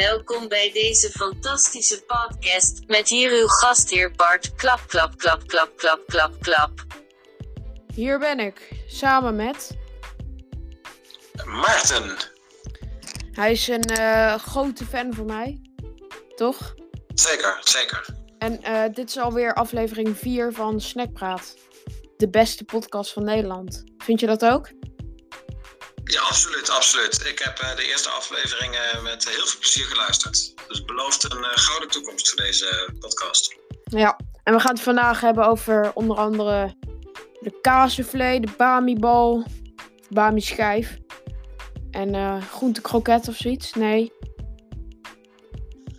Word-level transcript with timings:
Welkom 0.00 0.48
bij 0.48 0.70
deze 0.72 1.10
fantastische 1.10 2.02
podcast 2.02 2.82
met 2.86 3.08
hier 3.08 3.30
uw 3.30 3.46
gastheer 3.46 4.10
Bart. 4.10 4.54
Klap, 4.54 4.80
klap, 4.86 5.16
klap, 5.16 5.46
klap, 5.46 5.76
klap, 5.76 6.02
klap, 6.06 6.40
klap. 6.40 6.72
Hier 7.94 8.18
ben 8.18 8.40
ik, 8.40 8.70
samen 8.86 9.36
met. 9.36 9.76
Maarten. 11.44 12.16
Hij 13.32 13.52
is 13.52 13.68
een 13.68 13.82
eh, 13.82 14.34
grote 14.34 14.84
fan 14.84 15.14
van 15.14 15.26
mij, 15.26 15.60
toch? 16.34 16.74
Zeker, 17.14 17.60
zeker. 17.64 18.06
En 18.38 18.62
eh, 18.62 18.84
dit 18.92 19.08
is 19.08 19.18
alweer 19.18 19.54
aflevering 19.54 20.16
4 20.18 20.52
van 20.52 20.80
Snackpraat. 20.80 21.54
De 22.16 22.28
beste 22.28 22.64
podcast 22.64 23.12
van 23.12 23.24
Nederland. 23.24 23.84
Vind 23.98 24.20
je 24.20 24.26
dat 24.26 24.44
ook? 24.44 24.70
Ja, 26.12 26.20
absoluut, 26.20 26.70
absoluut. 26.70 27.26
Ik 27.26 27.38
heb 27.38 27.58
eh, 27.58 27.76
de 27.76 27.88
eerste 27.88 28.08
afleveringen 28.08 29.02
met 29.02 29.28
heel 29.28 29.46
veel 29.46 29.58
plezier 29.58 29.84
geluisterd. 29.84 30.54
Dus 30.68 30.84
belooft 30.84 31.24
een 31.24 31.44
eh, 31.44 31.50
gouden 31.54 31.88
toekomst 31.88 32.28
voor 32.28 32.38
deze 32.38 32.94
podcast. 32.98 33.56
Ja. 33.84 34.18
En 34.42 34.54
we 34.54 34.60
gaan 34.60 34.74
het 34.74 34.82
vandaag 34.82 35.20
hebben 35.20 35.46
over 35.46 35.92
onder 35.94 36.16
andere 36.16 36.74
de 37.40 37.60
kaasvlee, 37.60 38.40
de 38.40 38.48
bami-bal, 38.56 39.44
bami-schijf. 40.08 40.98
En 41.90 42.14
eh 42.14 42.42
groentekroket 42.42 43.28
of 43.28 43.36
zoiets. 43.36 43.74
Nee. 43.74 44.12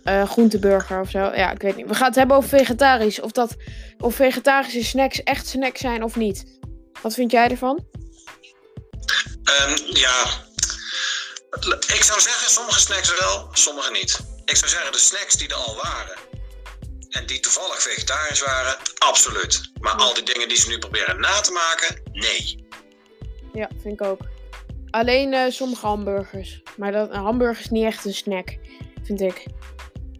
Eh 0.04 0.28
groenteburger 0.28 1.00
of 1.00 1.10
zo. 1.10 1.18
Ja, 1.18 1.50
ik 1.50 1.62
weet 1.62 1.76
niet. 1.76 1.88
We 1.88 1.94
gaan 1.94 2.06
het 2.06 2.16
hebben 2.16 2.36
over 2.36 2.48
vegetarisch. 2.48 3.20
Of, 3.20 3.32
dat, 3.32 3.56
of 3.98 4.14
vegetarische 4.14 4.84
snacks 4.84 5.22
echt 5.22 5.46
snacks 5.46 5.80
zijn 5.80 6.02
of 6.02 6.16
niet. 6.16 6.58
Wat 7.02 7.14
vind 7.14 7.30
jij 7.30 7.48
ervan? 7.48 7.86
Ehm, 9.48 9.76
ja, 9.96 10.24
ik 11.94 12.02
zou 12.02 12.20
zeggen 12.20 12.50
sommige 12.50 12.80
snacks 12.80 13.18
wel, 13.18 13.48
sommige 13.52 13.90
niet. 13.90 14.20
Ik 14.44 14.56
zou 14.56 14.70
zeggen 14.70 14.92
de 14.92 14.98
snacks 14.98 15.34
die 15.34 15.48
er 15.48 15.54
al 15.54 15.76
waren 15.82 16.16
en 17.08 17.26
die 17.26 17.40
toevallig 17.40 17.82
vegetarisch 17.82 18.40
waren, 18.40 18.76
absoluut. 18.98 19.70
Maar 19.80 19.92
al 19.92 20.14
die 20.14 20.22
dingen 20.22 20.48
die 20.48 20.58
ze 20.58 20.68
nu 20.68 20.78
proberen 20.78 21.20
na 21.20 21.40
te 21.40 21.52
maken, 21.52 22.02
nee. 22.12 22.66
Ja, 23.52 23.68
vind 23.82 24.00
ik 24.00 24.06
ook. 24.06 24.20
Alleen 24.90 25.34
eh, 25.34 25.50
sommige 25.50 25.86
hamburgers. 25.86 26.60
Maar 26.76 26.92
dat, 26.92 27.10
een 27.10 27.22
hamburger 27.22 27.64
is 27.64 27.70
niet 27.70 27.84
echt 27.84 28.04
een 28.04 28.14
snack, 28.14 28.56
vind 29.04 29.20
ik. 29.20 29.46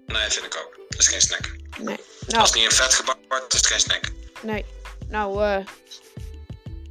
Nee, 0.07 0.29
vind 0.31 0.45
ik 0.45 0.57
ook. 0.57 0.79
Dat 0.89 0.99
is 1.01 1.09
geen 1.09 1.21
snack. 1.21 1.57
Nee. 1.79 1.97
Als 1.97 2.27
Nou, 2.27 2.45
het 2.45 2.55
niet 2.55 2.65
in 2.65 2.71
vet 2.71 2.95
gebakken 2.95 3.25
wordt, 3.29 3.53
is 3.53 3.59
het 3.59 3.67
geen 3.69 3.81
snack. 3.81 4.05
nee. 4.43 4.65
Nou, 5.09 5.45
eh 5.45 5.67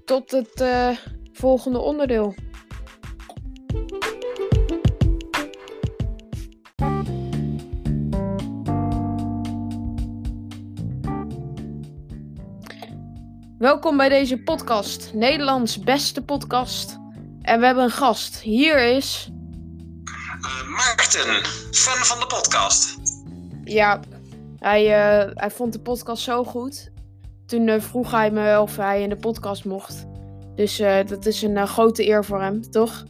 tot 0.05 0.31
het 0.31 0.61
eh, 0.61 0.97
volgende 1.37 1.79
onderdeel. 1.79 2.35
Welkom 13.57 13.97
bij 13.97 14.09
deze 14.09 14.37
podcast, 14.37 15.13
Nederlands 15.13 15.79
beste 15.79 16.21
podcast. 16.23 16.97
En 17.41 17.59
we 17.59 17.65
hebben 17.65 17.83
een 17.83 17.89
gast. 17.89 18.39
Hier 18.39 18.95
is, 18.95 19.29
Eh, 20.41 20.69
Maarten, 20.69 21.45
fan 21.71 22.05
van 22.05 22.19
de 22.19 22.25
podcast. 22.27 22.97
ja, 23.63 23.99
hij, 24.59 24.83
eh, 24.85 25.31
hij 25.33 25.51
vond 25.51 25.73
de 25.73 25.79
podcast 25.79 26.23
zo 26.23 26.43
goed. 26.43 26.91
Toen 27.45 27.67
eh, 27.67 27.81
vroeg 27.81 28.11
hij 28.11 28.31
me 28.31 28.61
of 28.61 28.75
hij 28.77 29.01
in 29.01 29.09
de 29.09 29.15
podcast 29.15 29.65
mocht. 29.65 30.05
Dus 30.57 30.79
eh, 30.79 31.05
dat 31.07 31.25
is 31.25 31.41
een 31.41 31.57
eh, 31.57 31.63
grote 31.67 32.07
eer 32.07 32.25
voor 32.25 32.41
hem, 32.41 32.71
toch? 32.71 33.03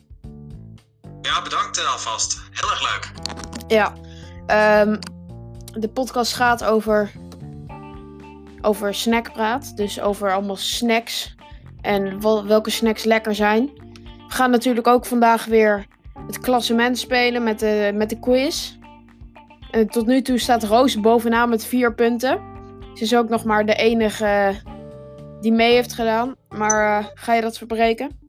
Ja, 1.21 1.41
bedankt 1.41 1.77
eh, 1.77 1.91
alvast. 1.91 2.39
Heel 2.51 2.69
erg 2.69 2.81
leuk. 2.93 3.11
Ja. 3.67 3.93
Ehm, 4.45 4.95
de 5.79 5.87
podcast 5.89 6.33
gaat 6.33 6.63
over, 6.63 7.11
over 8.61 8.93
snackpraat. 8.93 9.77
Dus 9.77 10.01
over 10.01 10.33
allemaal 10.33 10.55
snacks. 10.55 11.35
En 11.81 12.21
wel- 12.21 12.45
welke 12.45 12.69
snacks 12.69 13.03
lekker 13.03 13.35
zijn. 13.35 13.65
We 14.27 14.33
gaan 14.33 14.51
natuurlijk 14.51 14.87
ook 14.87 15.05
vandaag 15.05 15.45
weer 15.45 15.85
het 16.27 16.39
klassement 16.39 16.97
spelen 16.97 17.43
met 17.43 17.59
de, 17.59 17.91
met 17.93 18.09
de 18.09 18.19
quiz. 18.19 18.75
En 19.71 19.87
tot 19.87 20.05
nu 20.05 20.21
toe 20.21 20.37
staat 20.37 20.63
Roos 20.63 20.99
bovenaan 20.99 21.49
met 21.49 21.65
vier 21.65 21.93
punten. 21.93 22.39
Ze 22.93 23.03
is 23.03 23.15
ook 23.15 23.29
nog 23.29 23.43
maar 23.43 23.65
de 23.65 23.75
enige 23.75 24.55
die 25.41 25.51
mee 25.51 25.73
heeft 25.73 25.93
gedaan. 25.93 26.35
Maar 26.49 26.99
eh, 26.99 27.07
ga 27.13 27.33
je 27.33 27.41
dat 27.41 27.57
verbreken? 27.57 28.19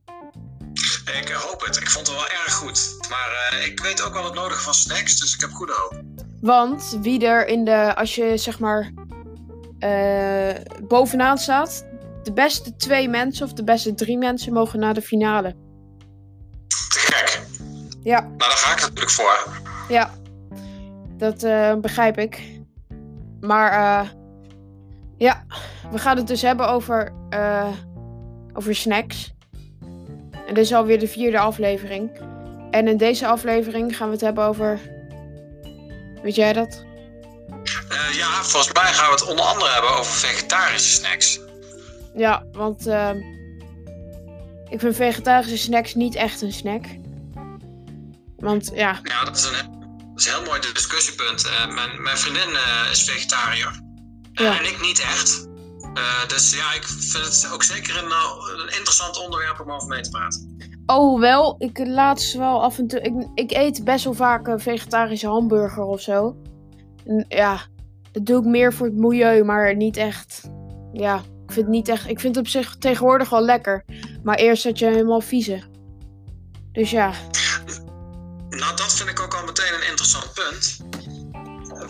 Ik 1.20 1.28
hoop 1.28 1.64
het. 1.66 1.76
Ik 1.76 1.90
vond 1.90 2.06
het 2.06 2.16
wel 2.16 2.26
erg 2.26 2.52
goed. 2.54 2.96
Maar 3.10 3.48
eh, 3.50 3.66
ik 3.66 3.80
weet 3.80 4.02
ook 4.02 4.12
wel 4.12 4.24
het 4.24 4.34
nodige 4.34 4.60
van 4.60 4.74
snacks, 4.74 5.20
dus 5.20 5.34
ik 5.34 5.40
heb 5.40 5.50
goede 5.50 5.72
hoop. 5.76 6.02
Want 6.40 6.98
wie 7.00 7.26
er 7.26 7.46
in 7.46 7.64
de, 7.64 7.94
als 7.94 8.14
je 8.14 8.36
zeg 8.36 8.58
maar 8.58 8.92
eh, 9.78 10.54
bovenaan 10.88 11.38
staat, 11.38 11.86
de 12.22 12.32
beste 12.32 12.76
twee 12.76 13.08
mensen 13.08 13.46
of 13.46 13.52
de 13.52 13.64
beste 13.64 13.94
drie 13.94 14.18
mensen 14.18 14.52
mogen 14.52 14.78
naar 14.78 14.94
de 14.94 15.02
finale. 15.02 15.56
Te 16.68 16.98
gek. 16.98 17.40
Ja, 18.02 18.20
Nou, 18.20 18.38
daar 18.38 18.50
ga 18.50 18.72
ik 18.72 18.80
natuurlijk 18.80 19.10
voor. 19.10 19.48
ja, 19.88 20.10
dat 21.16 21.40
begrijp 21.80 22.18
ik. 22.18 22.56
Maar 23.40 23.72
eh, 23.72 24.08
ja, 25.16 25.44
we 25.90 25.98
gaan 25.98 26.16
het 26.16 26.26
dus 26.26 26.42
hebben 26.42 26.68
over, 26.68 27.12
eh, 27.30 27.68
over 28.52 28.74
snacks. 28.74 29.32
En 30.46 30.54
dit 30.54 30.64
is 30.64 30.72
alweer 30.74 30.98
de 30.98 31.08
vierde 31.08 31.38
aflevering. 31.38 32.10
En 32.70 32.88
in 32.88 32.96
deze 32.96 33.26
aflevering 33.26 33.96
gaan 33.96 34.06
we 34.06 34.12
het 34.12 34.22
hebben 34.22 34.44
over. 34.44 34.80
Weet 36.22 36.34
jij 36.34 36.52
dat? 36.52 36.84
Eh, 37.88 38.14
ja, 38.14 38.42
volgens 38.42 38.72
mij 38.72 38.92
gaan 38.92 39.06
we 39.06 39.12
het 39.12 39.26
onder 39.28 39.44
andere 39.44 39.70
hebben 39.72 39.90
over 39.90 40.12
vegetarische 40.12 40.90
snacks. 40.90 41.40
Ja, 42.14 42.44
want 42.52 42.86
ehm, 42.86 43.16
ik 44.68 44.80
vind 44.80 44.96
vegetarische 44.96 45.56
snacks 45.58 45.94
niet 45.94 46.14
echt 46.14 46.42
een 46.42 46.52
snack. 46.52 46.84
Want 48.36 48.70
ja, 48.74 49.00
Ja, 49.02 49.24
dat 49.24 49.36
is 49.36 49.44
een, 49.44 49.52
dat 49.98 50.18
is 50.20 50.26
een 50.26 50.32
heel 50.32 50.44
mooi 50.44 50.60
discussiepunt. 50.72 51.46
Eh, 51.46 51.74
mijn, 51.74 52.02
mijn 52.02 52.18
vriendin 52.18 52.56
eh, 52.56 52.90
is 52.90 53.04
vegetariër. 53.04 53.80
Eh, 54.34 54.44
Ja. 54.44 54.58
En 54.58 54.64
ik 54.64 54.80
niet 54.80 55.00
echt. 55.00 55.47
Eh, 55.98 56.28
dus 56.28 56.54
ja, 56.54 56.74
ik 56.74 56.84
vind 56.84 57.24
het 57.24 57.50
ook 57.52 57.62
zeker 57.62 57.96
een, 57.96 58.10
eh, 58.10 58.32
een 58.56 58.76
interessant 58.76 59.18
onderwerp 59.18 59.60
om 59.60 59.72
over 59.72 59.88
mee 59.88 60.00
te 60.00 60.10
praten. 60.10 60.56
oh 60.86 61.20
wel, 61.20 61.54
ik 61.58 61.78
laatst 61.78 62.34
wel 62.34 62.62
af 62.62 62.78
en 62.78 62.86
toe. 62.86 63.00
Ik, 63.00 63.12
ik 63.34 63.50
eet 63.50 63.84
best 63.84 64.04
wel 64.04 64.14
vaak 64.14 64.46
een 64.46 64.60
vegetarische 64.60 65.26
hamburger 65.26 65.82
of 65.82 66.00
zo. 66.00 66.36
En, 67.06 67.24
ja, 67.28 67.60
dat 68.12 68.26
doe 68.26 68.38
ik 68.38 68.44
meer 68.44 68.72
voor 68.72 68.86
het 68.86 68.96
milieu, 68.96 69.44
maar 69.44 69.76
niet 69.76 69.96
echt. 69.96 70.40
Ja, 70.92 71.16
ik 71.16 71.52
vind 71.52 71.66
het 71.66 71.74
niet 71.74 71.88
echt. 71.88 72.08
Ik 72.08 72.20
vind 72.20 72.34
het 72.34 72.44
op 72.44 72.50
zich 72.50 72.76
tegenwoordig 72.76 73.28
wel 73.28 73.42
lekker. 73.42 73.84
Maar 74.22 74.36
eerst 74.36 74.64
had 74.64 74.78
je 74.78 74.86
helemaal 74.86 75.20
vieze. 75.20 75.62
Dus 76.72 76.90
ja, 76.90 77.12
Nou, 78.48 78.76
dat 78.76 78.94
vind 78.94 79.08
ik 79.08 79.20
ook 79.20 79.34
al 79.34 79.44
meteen 79.44 79.74
een 79.74 79.88
interessant 79.88 80.32
punt. 80.32 80.76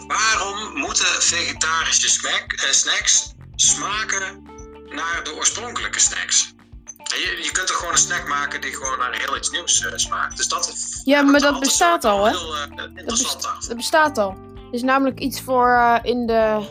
Waarom 0.07 0.79
moeten 0.79 1.07
vegetarische 1.07 2.09
snack, 2.09 2.53
eh, 2.53 2.71
snacks 2.71 3.37
smaken 3.61 4.43
naar 4.89 5.21
de 5.25 5.35
oorspronkelijke 5.37 6.01
snacks? 6.01 6.55
Je, 6.97 7.41
je 7.43 7.51
kunt 7.53 7.67
toch 7.67 7.77
gewoon 7.77 7.93
een 7.93 7.99
snack 7.99 8.29
maken 8.29 8.61
die 8.61 8.73
gewoon 8.73 8.99
naar 8.99 9.15
heel 9.15 9.37
iets 9.37 9.51
nieuws 9.51 9.87
eh, 9.87 9.93
smaakt. 9.97 10.37
Dus 10.37 10.49
dat, 10.49 11.01
Ja, 11.05 11.23
maar 11.23 11.41
dat 11.41 11.61
bestaat 11.61 12.05
al, 12.05 12.25
hè? 12.25 12.31
Heel 12.31 12.57
eh, 12.57 12.85
interessant. 12.95 13.69
Dat 13.69 13.77
bestaat 13.77 14.19
al. 14.19 14.31
Er 14.31 14.75
is 14.75 14.83
namelijk 14.83 15.19
iets 15.19 15.41
voor 15.41 15.69
eh, 15.69 15.99
in 16.03 16.27
de. 16.27 16.67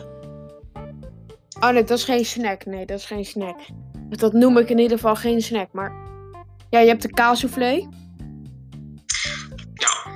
Oh 1.60 1.68
nee, 1.68 1.84
dat 1.84 1.98
is 1.98 2.04
geen 2.04 2.24
snack. 2.24 2.66
Nee, 2.66 2.86
dat 2.86 2.98
is 2.98 3.04
geen 3.04 3.24
snack. 3.24 3.60
Dat 4.08 4.32
noem 4.32 4.58
ik 4.58 4.70
in 4.70 4.78
ieder 4.78 4.96
geval 4.96 5.16
geen 5.16 5.42
snack. 5.42 5.68
Maar 5.72 5.92
ja, 6.70 6.78
je 6.78 6.88
hebt 6.88 7.02
de 7.02 7.10
kaassoufflé. 7.10 7.88
Ja, 9.74 10.12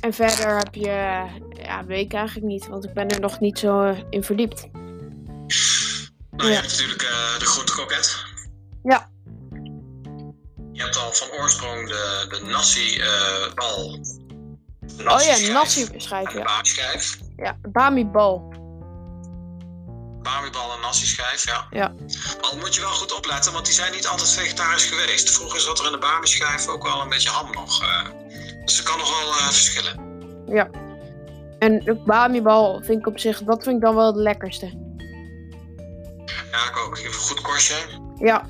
En 0.00 0.12
verder 0.12 0.56
heb 0.56 0.74
je. 0.74 1.24
Ja, 1.62 1.84
weet 1.86 2.04
ik 2.04 2.12
eigenlijk 2.12 2.46
niet. 2.46 2.68
Want 2.68 2.84
ik 2.84 2.92
ben 2.92 3.08
er 3.08 3.20
nog 3.20 3.40
niet 3.40 3.58
zo 3.58 3.94
in 4.10 4.22
verdiept. 4.22 4.68
Nou, 6.36 6.48
Ja. 6.50 6.54
je 6.54 6.60
hebt 6.60 6.70
natuurlijk 6.70 7.02
eh, 7.02 7.38
de 7.38 7.44
groente 7.46 7.72
kroket. 7.72 8.24
Ja. 8.82 9.10
Je 10.72 10.82
hebt 10.82 10.96
al 10.96 11.12
van 11.12 11.28
oorsprong 11.40 11.88
de, 11.88 12.26
de 12.28 12.40
nasi 12.50 12.98
eh 13.00 13.54
bal. 13.54 14.00
Oh 14.98 15.04
ja, 15.04 15.18
schijf 15.18 15.52
nasi 15.52 15.84
En 15.92 16.00
schijf. 16.00 16.28
de 16.30 16.38
Ja, 16.38 16.44
bami 16.44 16.66
schijf. 16.68 17.18
ja 17.36 17.58
bami 17.72 18.06
bal. 18.06 18.54
Bamibal 20.22 20.72
en 20.74 20.80
nasi 20.80 21.06
schijf, 21.06 21.44
ja. 21.44 21.66
Ja. 21.70 21.92
Al 22.40 22.56
moet 22.58 22.74
je 22.74 22.80
wel 22.80 22.90
goed 22.90 23.14
opletten, 23.16 23.52
want 23.52 23.64
die 23.64 23.74
zijn 23.74 23.92
niet 23.92 24.06
altijd 24.06 24.30
vegetarisch 24.30 24.84
geweest. 24.84 25.30
Vroeger 25.30 25.60
zat 25.60 25.78
er 25.78 25.86
in 25.86 25.92
de 25.92 25.98
bami 25.98 26.26
schijf 26.26 26.68
ook 26.68 26.82
wel 26.82 27.00
een 27.00 27.08
beetje 27.08 27.28
ham 27.30 27.52
nog. 27.52 27.82
eh. 27.82 28.04
dus 28.64 28.76
dat 28.76 28.84
kan 28.86 28.98
nog 28.98 29.20
wel 29.24 29.32
verschillen. 29.32 29.94
Ja. 30.46 30.68
En 31.58 31.78
de 31.84 31.94
bami 31.94 32.42
bal 32.42 32.80
vind 32.84 32.98
ik 32.98 33.06
op 33.06 33.18
zich. 33.18 33.42
Dat 33.42 33.62
vind 33.62 33.76
ik 33.76 33.82
dan 33.82 33.94
wel 33.94 34.06
het 34.06 34.16
lekkerste. 34.16 34.85
Ja, 36.56 36.70
ik 36.70 36.76
ook. 36.86 36.98
Goed 36.98 37.40
korstje. 37.40 37.74
Ja. 38.18 38.46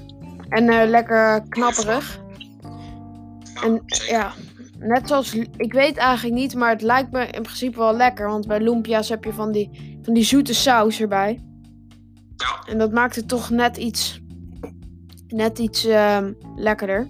En 0.49 0.69
eh, 0.69 0.88
lekker 0.88 1.43
knapperig. 1.49 2.20
Ja, 3.55 3.62
En 3.62 3.82
zeker. 3.87 4.14
ja, 4.14 4.32
net 4.79 5.08
zoals, 5.08 5.35
ik 5.56 5.73
weet 5.73 5.97
eigenlijk 5.97 6.35
niet, 6.35 6.55
maar 6.55 6.70
het 6.70 6.82
lijkt 6.82 7.12
me 7.12 7.26
in 7.26 7.43
principe 7.43 7.79
wel 7.79 7.97
lekker. 7.97 8.29
Want 8.29 8.47
bij 8.47 8.61
lumpia's 8.61 9.08
heb 9.08 9.25
je 9.25 9.32
van 9.32 9.53
die, 9.53 9.99
van 10.03 10.14
die 10.14 10.25
zoete 10.25 10.55
saus 10.55 11.00
erbij. 11.00 11.44
Ja, 12.37 12.62
En 12.73 12.79
dat 12.79 12.93
maakt 12.93 13.17
het 13.17 13.29
toch 13.29 13.50
net 13.50 13.76
iets, 13.76 14.20
net 15.29 15.59
iets 15.59 15.85
ehm, 15.85 16.32
lekkerder. 16.56 17.09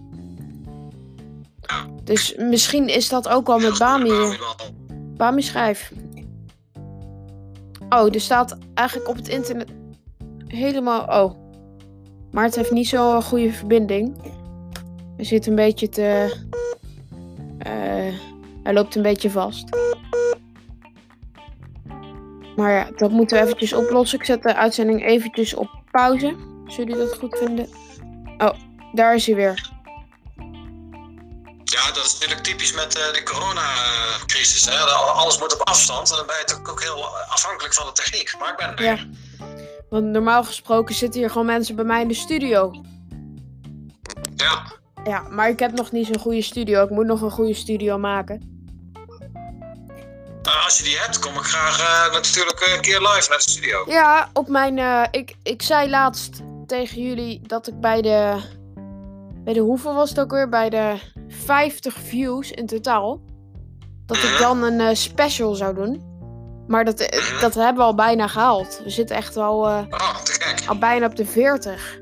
Ja. 1.60 1.86
Dus 2.04 2.34
misschien 2.36 2.88
is 2.88 3.08
dat 3.08 3.28
ook 3.28 3.46
wel 3.46 3.58
met 3.58 3.78
bami, 3.78 4.38
bami 5.16 5.42
schijf. 5.42 5.92
Oh, 7.88 8.14
er 8.14 8.20
staat 8.20 8.58
eigenlijk 8.74 9.08
op 9.08 9.16
het 9.16 9.28
internet 9.28 9.70
helemaal, 10.48 11.24
oh. 11.24 11.44
Maar 12.32 12.44
het 12.44 12.54
heeft 12.54 12.70
niet 12.70 12.88
zo'n 12.88 13.22
goede 13.22 13.52
verbinding. 13.52 14.16
Hij 15.16 15.24
zit 15.24 15.46
een 15.46 15.54
beetje 15.54 15.88
te, 15.88 16.36
eh, 17.58 18.14
hij 18.62 18.72
loopt 18.72 18.94
een 18.94 19.02
beetje 19.02 19.30
vast. 19.30 19.64
Maar 22.56 22.72
ja, 22.72 22.90
dat 22.96 23.10
moeten 23.10 23.36
we 23.36 23.44
eventjes 23.44 23.72
oplossen. 23.72 24.18
Ik 24.18 24.24
zet 24.24 24.42
de 24.42 24.54
uitzending 24.54 25.06
eventjes 25.06 25.54
op 25.54 25.82
pauze. 25.90 26.36
Als 26.66 26.76
jullie 26.76 26.96
dat 26.96 27.18
goed 27.18 27.38
vinden. 27.38 27.68
Oh, 28.38 28.52
daar 28.92 29.14
is 29.14 29.26
hij 29.26 29.34
weer. 29.34 29.74
Ja, 31.64 31.92
dat 31.92 32.04
is 32.04 32.12
natuurlijk 32.12 32.40
typisch 32.40 32.72
met 32.72 32.96
eh, 32.96 33.12
de 33.12 33.22
coronacrisis. 33.22 34.64
hè. 34.64 34.76
Alles 35.14 35.38
moet 35.38 35.54
op 35.54 35.68
afstand 35.68 36.10
en 36.10 36.16
dan 36.16 36.26
ben 36.26 36.34
je 36.34 36.40
natuurlijk 36.40 36.68
ook 36.68 36.82
heel 36.82 37.06
afhankelijk 37.28 37.74
van 37.74 37.86
de 37.86 37.92
techniek. 37.92 38.34
Maar 38.38 38.50
ik 38.50 38.56
ben 38.56 38.76
er. 38.76 38.84
Ja. 38.84 38.96
Want 39.90 40.04
normaal 40.04 40.44
gesproken 40.44 40.94
zitten 40.94 41.20
hier 41.20 41.30
gewoon 41.30 41.46
mensen 41.46 41.76
bij 41.76 41.84
mij 41.84 42.02
in 42.02 42.08
de 42.08 42.14
studio. 42.14 42.70
Ja. 44.36 44.62
Ja, 45.04 45.20
maar 45.30 45.48
ik 45.48 45.58
heb 45.58 45.72
nog 45.72 45.92
niet 45.92 46.06
zo'n 46.06 46.18
goede 46.18 46.42
studio. 46.42 46.84
Ik 46.84 46.90
moet 46.90 47.06
nog 47.06 47.20
een 47.20 47.30
goede 47.30 47.54
studio 47.54 47.98
maken. 47.98 48.54
Eh, 50.42 50.64
als 50.64 50.78
je 50.78 50.84
die 50.84 50.96
hebt, 50.98 51.18
kom 51.18 51.32
ik 51.34 51.42
graag 51.42 51.80
eh, 51.80 52.12
natuurlijk 52.12 52.72
een 52.74 52.80
keer 52.80 53.00
live 53.00 53.28
naar 53.28 53.38
de 53.38 53.50
studio. 53.50 53.84
Ja, 53.88 54.28
op 54.32 54.48
mijn. 54.48 54.78
eh, 54.78 55.02
ik, 55.10 55.34
ik 55.42 55.62
zei 55.62 55.90
laatst 55.90 56.40
tegen 56.66 57.02
jullie 57.02 57.40
dat 57.46 57.66
ik 57.68 57.80
bij 57.80 58.02
de. 58.02 58.40
Bij 59.44 59.54
de 59.54 59.60
hoeveel 59.60 59.94
was 59.94 60.08
het 60.08 60.20
ook 60.20 60.30
weer? 60.30 60.48
Bij 60.48 60.70
de 60.70 60.96
50 61.28 61.94
views 61.94 62.50
in 62.50 62.66
totaal. 62.66 63.20
Dat 64.06 64.16
ik 64.16 64.36
dan 64.38 64.62
een 64.62 64.96
special 64.96 65.54
zou 65.54 65.74
doen. 65.74 66.15
Maar 66.66 66.84
dat, 66.84 67.00
eh, 67.00 67.40
dat 67.40 67.54
hebben 67.54 67.76
we 67.76 67.82
al 67.82 67.94
bijna 67.94 68.28
gehaald. 68.28 68.80
We 68.84 68.90
zitten 68.90 69.16
echt 69.16 69.36
al, 69.36 69.66
eh, 69.66 69.82
Oh, 69.90 70.16
al 70.68 70.78
bijna 70.78 71.06
op 71.06 71.16
de 71.16 71.26
40. 71.26 71.98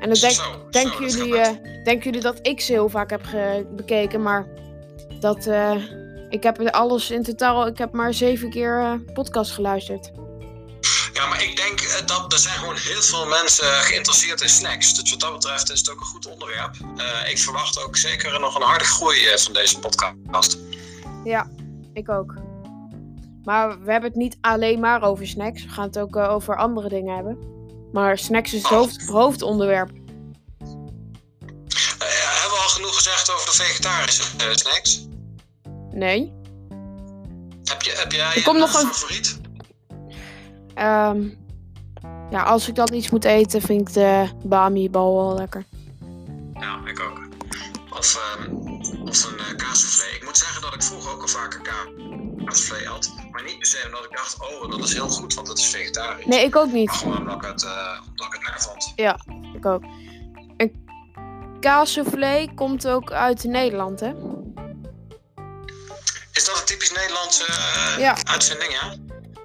En 0.00 0.08
dan 0.08 0.18
denk, 0.18 0.32
Zo, 0.32 0.68
denken, 0.70 1.08
jullie, 1.08 1.60
denken 1.84 2.04
jullie 2.04 2.20
dat 2.20 2.38
ik 2.42 2.60
ze 2.60 2.72
heel 2.72 2.88
vaak 2.88 3.10
heb 3.10 3.22
bekeken. 3.70 4.22
Maar 4.22 4.46
dat. 5.20 5.50
ik 6.28 6.42
heb 6.42 6.68
alles 6.68 7.10
in 7.10 7.22
totaal. 7.22 7.66
Ik 7.66 7.78
heb 7.78 7.92
maar 7.92 8.14
zeven 8.14 8.50
keer 8.50 9.02
podcast 9.14 9.52
geluisterd. 9.52 10.10
Ja, 11.12 11.26
maar 11.26 11.42
ik 11.42 11.56
denk 11.56 12.06
dat 12.06 12.32
er 12.32 12.38
zijn 12.38 12.58
gewoon 12.58 12.76
heel 12.76 13.02
veel 13.02 13.26
mensen 13.26 13.64
geïnteresseerd 13.64 14.40
in 14.40 14.48
snacks. 14.48 14.94
Dus 14.94 15.10
wat 15.10 15.20
dat 15.20 15.32
betreft 15.32 15.70
is 15.70 15.78
het 15.78 15.90
ook 15.90 16.00
een 16.00 16.06
goed 16.06 16.26
onderwerp. 16.26 16.76
Ik 17.28 17.38
verwacht 17.38 17.84
ook 17.84 17.96
zeker 17.96 18.40
nog 18.40 18.54
een 18.54 18.62
harde 18.62 18.84
groei 18.84 19.38
van 19.38 19.52
deze 19.52 19.78
podcast. 19.78 20.58
Ja, 21.24 21.50
ik 21.92 22.08
ook. 22.08 22.34
Maar 23.44 23.68
we 23.82 23.90
hebben 23.92 24.10
het 24.10 24.18
niet 24.18 24.36
alleen 24.40 24.80
maar 24.80 25.02
over 25.02 25.26
snacks. 25.26 25.62
We 25.62 25.68
gaan 25.68 25.86
het 25.86 25.98
ook 25.98 26.16
eh, 26.16 26.30
over 26.30 26.56
andere 26.56 26.88
dingen 26.88 27.14
hebben. 27.14 27.38
Maar 27.92 28.18
snacks 28.18 28.52
is 28.54 28.62
het 28.62 28.72
Oh. 28.72 28.78
hoofd, 28.78 29.06
hoofdonderwerp. 29.06 29.90
Eh, 29.90 29.96
hebben 32.40 32.56
we 32.56 32.62
al 32.62 32.68
genoeg 32.68 32.94
gezegd 32.96 33.32
over 33.32 33.46
de 33.46 33.52
vegetarische 33.64 34.22
eh, 34.38 34.54
snacks? 34.54 35.06
Nee. 35.90 36.32
Heb, 37.64 37.82
je, 37.82 37.92
heb 37.96 38.12
jij 38.12 38.34
Er 38.34 38.42
komt 38.42 38.54
een 38.56 38.60
nog 38.60 38.74
een- 38.82 38.86
favoriet? 38.88 39.40
Ehm, 40.74 41.28
ja, 42.30 42.42
als 42.42 42.68
ik 42.68 42.74
dan 42.74 42.92
iets 42.92 43.10
moet 43.10 43.24
eten, 43.24 43.60
vind 43.60 43.80
ik 43.88 43.94
de 43.94 44.28
bami-bal 44.44 45.14
wel 45.16 45.34
lekker. 45.34 45.64
Ja, 46.54 46.80
ik 46.86 47.00
ook. 47.00 47.20
Of, 47.98 48.16
ehm, 48.36 48.56
of 49.08 49.24
een 49.24 49.38
uh. 49.38 50.14
Ik 50.14 50.24
moet 50.24 50.38
zeggen 50.38 50.62
dat 50.62 50.74
ik 50.74 50.82
vroeger 50.82 51.12
ook 51.12 51.20
al 51.22 51.28
vaker 51.28 51.60
ka- 51.60 51.90
Maar 52.44 53.42
niet 53.44 53.58
per 53.58 53.66
se 53.66 53.82
omdat 53.86 54.04
ik 54.04 54.16
dacht, 54.16 54.36
oh, 54.40 54.70
dat 54.70 54.84
is 54.88 54.92
heel 54.94 55.08
goed, 55.08 55.34
want 55.34 55.48
het 55.48 55.58
is 55.58 55.66
vegetarisch. 55.66 56.24
Nee, 56.26 56.44
ik 56.44 56.56
ook 56.56 56.66
Maar 56.66 56.74
niet. 56.74 56.90
gewoon 56.90 57.18
omdat 57.18 57.34
ik 57.34 57.42
het, 57.42 57.62
eh 57.64 58.00
omdat 58.08 58.34
ik 58.34 58.40
het 58.52 58.62
vond. 58.62 58.92
Ik 59.54 59.66
ook. 59.66 59.82
En 60.56 60.84
kaassoufflé 61.60 62.46
komt 62.54 62.88
ook 62.88 63.12
uit 63.12 63.44
Nederland, 63.44 64.00
hè? 64.00 64.12
Is 66.32 66.44
dat 66.44 66.58
een 66.60 66.64
typisch 66.66 66.92
Nederlandse 66.92 67.44
eh, 67.46 67.98
Ja. 68.00 68.16
uitzending, 68.24 68.72
ja? 68.72 68.94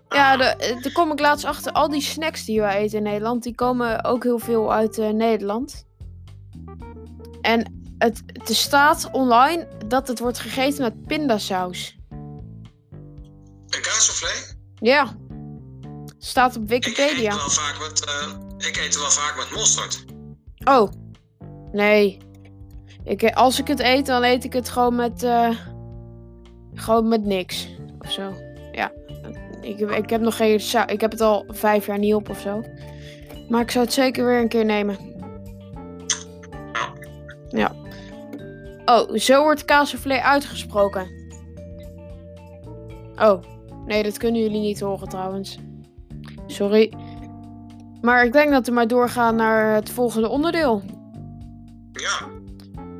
Ja, 0.10 0.38
de- 0.38 0.44
eh, 0.44 0.82
daar 0.82 0.92
kom 0.92 1.12
ik 1.12 1.20
laatst 1.20 1.46
achter. 1.46 1.72
Al 1.72 1.90
die 1.90 2.02
snacks 2.02 2.46
die 2.46 2.60
wij 2.62 2.78
eten 2.78 2.98
in 2.98 3.04
Nederland, 3.04 3.44
die 3.44 3.56
komen 3.56 4.04
ook 4.04 4.24
heel 4.24 4.40
veel 4.40 4.74
uit 4.74 4.98
Nederland. 4.98 5.86
En 7.42 7.86
het, 7.98 8.24
er 8.50 8.56
staat 8.56 9.10
online 9.12 9.68
dat 9.88 10.08
het 10.08 10.20
wordt 10.20 10.40
gegeten 10.40 10.82
met 10.82 11.06
pindasaus. 11.06 11.97
Een 13.78 13.84
kaassoufflé? 13.84 14.56
Ja. 14.80 15.16
Staat 16.18 16.56
op 16.58 16.72
Ik 16.72 16.86
eet 16.86 16.96
Wikipedia. 16.98 17.36
wel 17.36 17.50
vaak 17.50 17.80
met, 17.80 18.06
eh, 18.06 18.68
ik 18.70 18.78
eet 18.78 18.96
wel 18.98 19.10
vaak 19.12 19.38
met 19.38 19.52
mosterd. 19.52 20.06
Oh. 20.64 20.92
Nee. 21.72 22.18
Ik, 23.04 23.24
als 23.34 23.60
ik 23.60 23.68
het 23.68 23.80
eet, 23.80 24.06
dan 24.06 24.24
eet 24.24 24.44
ik 24.44 24.54
het 24.54 24.70
gewoon 24.70 24.96
met... 24.96 25.24
eh, 25.24 25.50
gewoon 26.74 27.08
met 27.08 27.24
niks. 27.24 27.68
Of 28.00 28.12
zo. 28.12 28.34
Ja. 28.72 28.92
Ik, 29.62 29.80
heb- 29.80 29.92
ik 29.92 30.10
heb 30.10 30.22
nog 30.22 30.36
geen... 30.36 30.62
Ik 30.88 31.02
heb 31.02 31.12
het 31.12 31.22
al 31.22 31.46
vijf 31.48 31.86
jaar 31.86 31.98
niet 32.00 32.14
op 32.14 32.30
of 32.30 32.40
zo. 32.40 32.64
Maar 33.50 33.62
ik 33.62 33.72
zou 33.72 33.86
het 33.86 33.94
zeker 33.94 34.26
weer 34.26 34.40
een 34.40 34.48
keer 34.50 34.66
nemen. 34.66 34.98
Ja. 36.74 36.94
Ja. 37.50 37.76
Oh, 38.86 39.16
zo 39.16 39.44
wordt 39.44 39.66
kaassoufflé 39.66 40.22
uitgesproken. 40.22 41.08
Oh. 43.16 43.44
Nee, 43.88 44.04
dat 44.04 44.18
kunnen 44.18 44.42
jullie 44.42 44.60
niet 44.60 44.80
horen 44.80 45.08
trouwens. 45.10 45.58
Sorry. 46.48 46.94
Maar 48.02 48.26
ik 48.26 48.32
denk 48.34 48.52
dat 48.52 48.66
we 48.66 48.72
maar 48.72 48.88
doorgaan 48.88 49.36
naar 49.36 49.76
het 49.76 49.90
volgende 49.90 50.28
onderdeel. 50.28 50.84
Ja. 51.94 52.28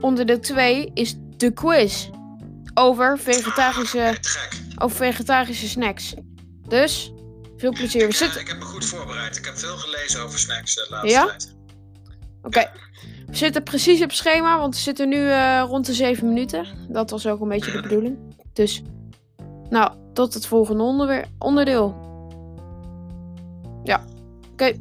Onderdeel 0.02 0.40
2 0.40 0.92
is 0.94 1.16
de 1.38 1.52
quiz. 1.52 2.10
Over 2.74 3.20
vegetarische, 3.20 4.00
Ah, 4.00 4.84
over 4.84 4.98
vegetarische 4.98 5.68
snacks. 5.68 6.14
Dus, 6.68 7.12
veel 7.58 7.72
plezier. 7.72 8.02
We 8.02 8.08
Ik, 8.08 8.12
eh, 8.14 8.18
zitten, 8.18 8.42
ik 8.42 8.48
heb 8.48 8.58
me 8.58 8.64
goed 8.66 8.86
voorbereid. 8.86 9.38
Ik 9.38 9.46
heb 9.46 9.58
veel 9.58 9.78
gelezen 9.78 10.22
over 10.24 10.40
snacks 10.40 10.76
de 10.76 10.88
laatste 10.90 11.10
Ja? 11.10 11.26
tijd. 11.26 11.56
Oké. 12.42 12.70
we 13.28 13.36
zitten 13.36 13.64
precies 13.64 14.04
op 14.04 14.12
schema, 14.12 14.58
want 14.60 14.76
we 14.76 14.82
zitten 14.82 15.10
nu 15.10 15.30
eh, 15.30 15.64
rond 15.68 15.86
de 15.86 15.94
7 15.94 16.28
minuten. 16.28 16.66
Dat 16.90 17.10
was 17.10 17.28
ook 17.28 17.42
een 17.42 17.48
beetje 17.48 17.72
de 17.72 17.82
bedoeling. 17.82 18.18
Dus, 18.54 18.82
nou, 19.70 19.92
tot 20.18 20.34
het 20.34 20.48
volgende 20.48 20.84
onderwer- 20.84 21.28
onderdeel. 21.40 21.96
Ja, 23.84 24.06
oké. 24.52 24.74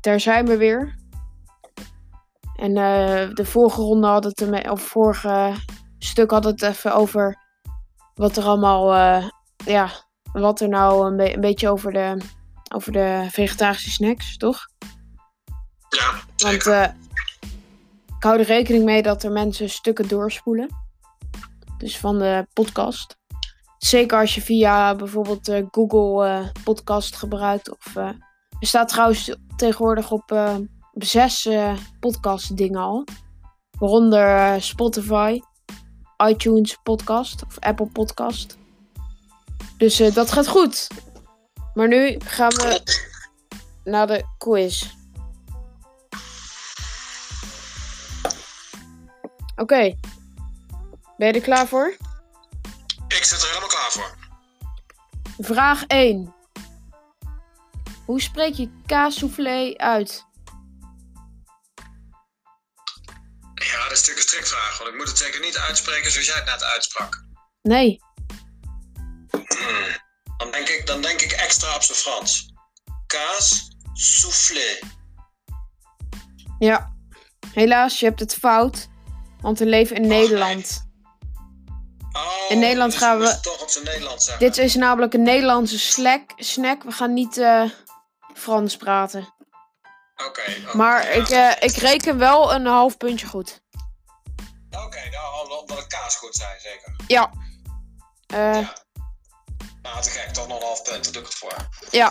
Daar 0.00 0.20
zijn 0.20 0.46
we 0.46 0.56
weer. 0.56 1.05
En 2.56 2.76
eh, 2.76 3.34
de 3.34 3.44
vorige 3.44 3.80
ronde 3.80 4.06
had 4.06 4.24
het 4.24 4.40
ermee, 4.40 4.70
of 4.70 4.82
vorige 4.82 5.54
stuk 5.98 6.30
had 6.30 6.44
het 6.44 6.62
even 6.62 6.94
over 6.94 7.44
wat 8.14 8.36
er 8.36 8.44
allemaal, 8.44 8.94
eh, 8.94 9.28
ja, 9.64 9.90
wat 10.32 10.60
er 10.60 10.68
nou 10.68 11.06
een, 11.06 11.16
be- 11.16 11.34
een 11.34 11.40
beetje 11.40 11.68
over 11.68 11.92
de, 11.92 12.20
over 12.74 12.92
de 12.92 13.26
vegetarische 13.30 13.90
snacks, 13.90 14.36
toch? 14.36 14.66
Ja, 15.88 16.10
Want 16.10 16.22
zeker. 16.36 16.72
eh, 16.72 16.88
ik 18.16 18.22
hou 18.22 18.38
er 18.38 18.44
rekening 18.44 18.84
mee 18.84 19.02
dat 19.02 19.22
er 19.22 19.32
mensen 19.32 19.70
stukken 19.70 20.08
doorspoelen. 20.08 20.68
Dus 21.78 21.98
van 21.98 22.18
de 22.18 22.46
podcast. 22.52 23.16
Zeker 23.78 24.18
als 24.18 24.34
je 24.34 24.40
via 24.42 24.94
bijvoorbeeld 24.94 25.52
Google 25.70 26.52
Podcast 26.64 27.16
gebruikt. 27.16 27.70
Of, 27.70 27.96
eh, 27.96 28.04
er 28.58 28.66
staat 28.66 28.88
trouwens 28.88 29.36
tegenwoordig 29.56 30.10
op, 30.10 30.30
op 30.32 30.66
zes 31.04 31.46
eh, 31.46 31.76
podcast 32.00 32.56
dingen 32.56 32.80
al. 32.80 33.04
Waaronder 33.78 34.36
eh, 34.36 34.60
Spotify, 34.60 35.40
iTunes 36.26 36.78
podcast 36.82 37.44
of 37.46 37.58
Apple 37.58 37.86
podcast. 37.86 38.56
Dus 39.76 40.00
eh, 40.00 40.14
dat 40.14 40.32
gaat 40.32 40.48
goed. 40.48 40.88
Maar 41.74 41.88
nu 41.88 42.18
gaan 42.24 42.48
we 42.48 42.82
naar 43.84 44.06
de 44.06 44.24
quiz. 44.38 44.94
Oké. 49.56 49.94
Ben 51.16 51.26
je 51.26 51.32
er 51.32 51.40
klaar 51.40 51.66
voor? 51.66 51.96
Ik 53.08 53.24
zit 53.24 53.40
er 53.40 53.48
helemaal 53.48 53.68
klaar 53.68 53.90
voor. 53.90 54.16
Vraag 55.38 55.86
1. 55.86 56.34
Hoe 58.04 58.20
spreek 58.20 58.54
je 58.54 58.70
kaassoufflé 58.86 59.74
uit? 59.76 60.26
Ja, 63.76 63.82
dat 63.82 63.92
is 63.92 63.98
natuurlijk 63.98 64.16
een 64.26 64.28
strikvraag, 64.28 64.78
want 64.78 64.90
ik 64.90 64.96
moet 64.96 65.08
het 65.08 65.18
zeker 65.18 65.40
niet 65.40 65.56
uitspreken 65.58 66.10
zoals 66.10 66.26
jij 66.26 66.36
het 66.36 66.44
net 66.44 66.64
uitsprak. 66.64 67.24
Nee. 67.62 68.00
Hmm. 69.30 69.96
Dan, 70.36 70.50
denk 70.50 70.68
ik, 70.68 70.86
dan 70.86 71.02
denk 71.02 71.20
ik 71.20 71.32
extra 71.32 71.74
op 71.74 71.82
zijn 71.82 71.98
Frans. 71.98 72.52
Kaas 73.06 73.68
soufflé. 73.92 74.78
Ja. 76.58 76.94
Helaas, 77.52 77.98
je 78.00 78.06
hebt 78.06 78.20
het 78.20 78.34
fout. 78.34 78.88
Want 79.40 79.58
we 79.58 79.66
leven 79.66 79.96
in 79.96 80.06
Nederland. 80.06 80.84
Oh, 82.12 82.50
In 82.50 82.58
Nederland 82.58 82.90
dus 82.92 83.00
gaan 83.00 83.18
we- 83.18 83.40
toch 83.40 83.62
op 83.62 83.68
zijn 83.68 83.84
Nederlands 83.84 84.24
zeggen. 84.24 84.46
Dit 84.46 84.58
is 84.58 84.74
namelijk 84.74 85.14
een 85.14 85.22
Nederlandse 85.22 85.78
slack, 85.78 86.32
snack. 86.36 86.82
We 86.82 86.90
gaan 86.92 87.12
niet 87.12 87.38
eh, 87.38 87.70
Frans 88.34 88.76
praten. 88.76 89.34
Oké. 90.26 90.42
Maar 90.72 91.10
ik, 91.10 91.28
eh, 91.28 91.50
ik 91.60 91.76
reken 91.76 92.18
wel 92.18 92.52
een 92.54 92.66
half 92.66 92.96
puntje 92.96 93.26
goed. 93.26 93.60
Omdat 95.68 95.78
het 95.84 95.86
kaas 95.86 96.16
goed 96.16 96.34
zijn, 96.34 96.60
zeker. 96.60 96.96
Ja. 97.06 97.30
Eh, 98.26 98.60
Ja. 98.60 98.74
Nou, 99.82 100.02
te 100.02 100.10
gek, 100.10 100.32
toch 100.32 100.48
nog 100.48 100.56
een 100.60 100.66
half 100.66 100.82
punt, 100.82 101.04
daar 101.04 101.12
doe 101.12 101.22
ik 101.22 101.28
het 101.28 101.36
voor. 101.38 101.68
ja. 101.90 102.10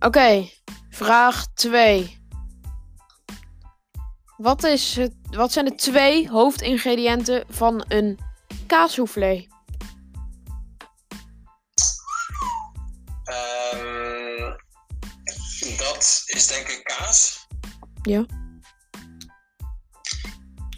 Oké. 0.00 0.48
Vraag 0.90 1.46
2. 1.54 2.20
Wat, 4.36 4.64
is 4.64 4.96
het, 4.96 5.14
wat 5.30 5.52
zijn 5.52 5.64
de 5.64 5.74
twee 5.74 6.30
hoofdingrediënten 6.30 7.44
van 7.48 7.84
een 7.88 8.18
kaassoufflé? 8.66 9.46
Ehm, 13.24 14.52
dat 15.78 16.22
is 16.26 16.46
denk 16.46 16.68
ik 16.68 16.84
kaas. 16.84 17.46
Ja. 18.02 18.24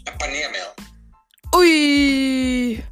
En 0.03 0.17
paneermeel. 0.17 0.73
Oei. 1.55 2.85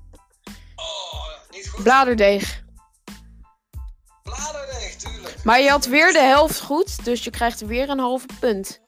Oh, 0.75 1.23
niet 1.51 1.69
goed. 1.69 1.83
Bladerdeeg. 1.83 2.63
Bladerdeeg, 4.23 4.95
tuurlijk. 4.95 5.43
Maar 5.43 5.61
je 5.61 5.69
had 5.69 5.85
weer 5.85 6.13
de 6.13 6.21
helft 6.21 6.61
goed, 6.61 7.05
dus 7.05 7.23
je 7.23 7.29
krijgt 7.29 7.65
weer 7.65 7.89
een 7.89 7.99
halve 7.99 8.27
punt. 8.39 8.81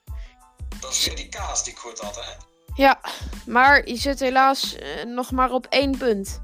Dat 0.80 0.92
is 0.92 1.06
weer 1.06 1.16
die 1.16 1.30
kaas 1.30 1.64
die 1.64 1.74
ik 1.74 1.80
goed 1.80 2.00
had, 2.00 2.16
hè? 2.16 2.32
Ja, 2.76 3.00
maar 3.46 3.88
je 3.88 3.96
zit 3.96 4.20
helaas 4.20 4.76
eh, 4.76 5.04
nog 5.04 5.32
maar 5.32 5.52
op 5.52 5.66
één 5.70 5.98
punt. 5.98 6.42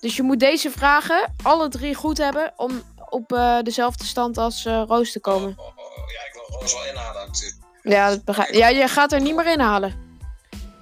Dus 0.00 0.16
je 0.16 0.22
moet 0.22 0.40
deze 0.40 0.70
vragen 0.70 1.34
alle 1.42 1.68
drie 1.68 1.94
goed 1.94 2.18
hebben 2.18 2.52
om 2.56 2.82
op 3.08 3.32
eh, 3.32 3.58
dezelfde 3.62 4.04
stand 4.04 4.38
als 4.38 4.64
eh, 4.64 4.82
Roos 4.86 5.12
te 5.12 5.20
komen. 5.20 5.54
Oh, 5.56 5.66
oh, 5.66 5.76
oh, 5.76 6.10
ja, 6.10 6.26
ik 6.26 6.32
wil 6.32 6.58
Roos 6.60 6.72
wel 6.72 6.86
inhalen 6.86 7.26
natuurlijk. 7.26 7.60
Ja, 7.82 8.08
dat 8.08 8.24
begrijp 8.24 8.54
Ja, 8.54 8.68
je 8.68 8.88
gaat 8.88 9.12
er 9.12 9.20
niet 9.20 9.34
meer 9.34 9.46
in 9.46 9.60
halen. 9.60 10.09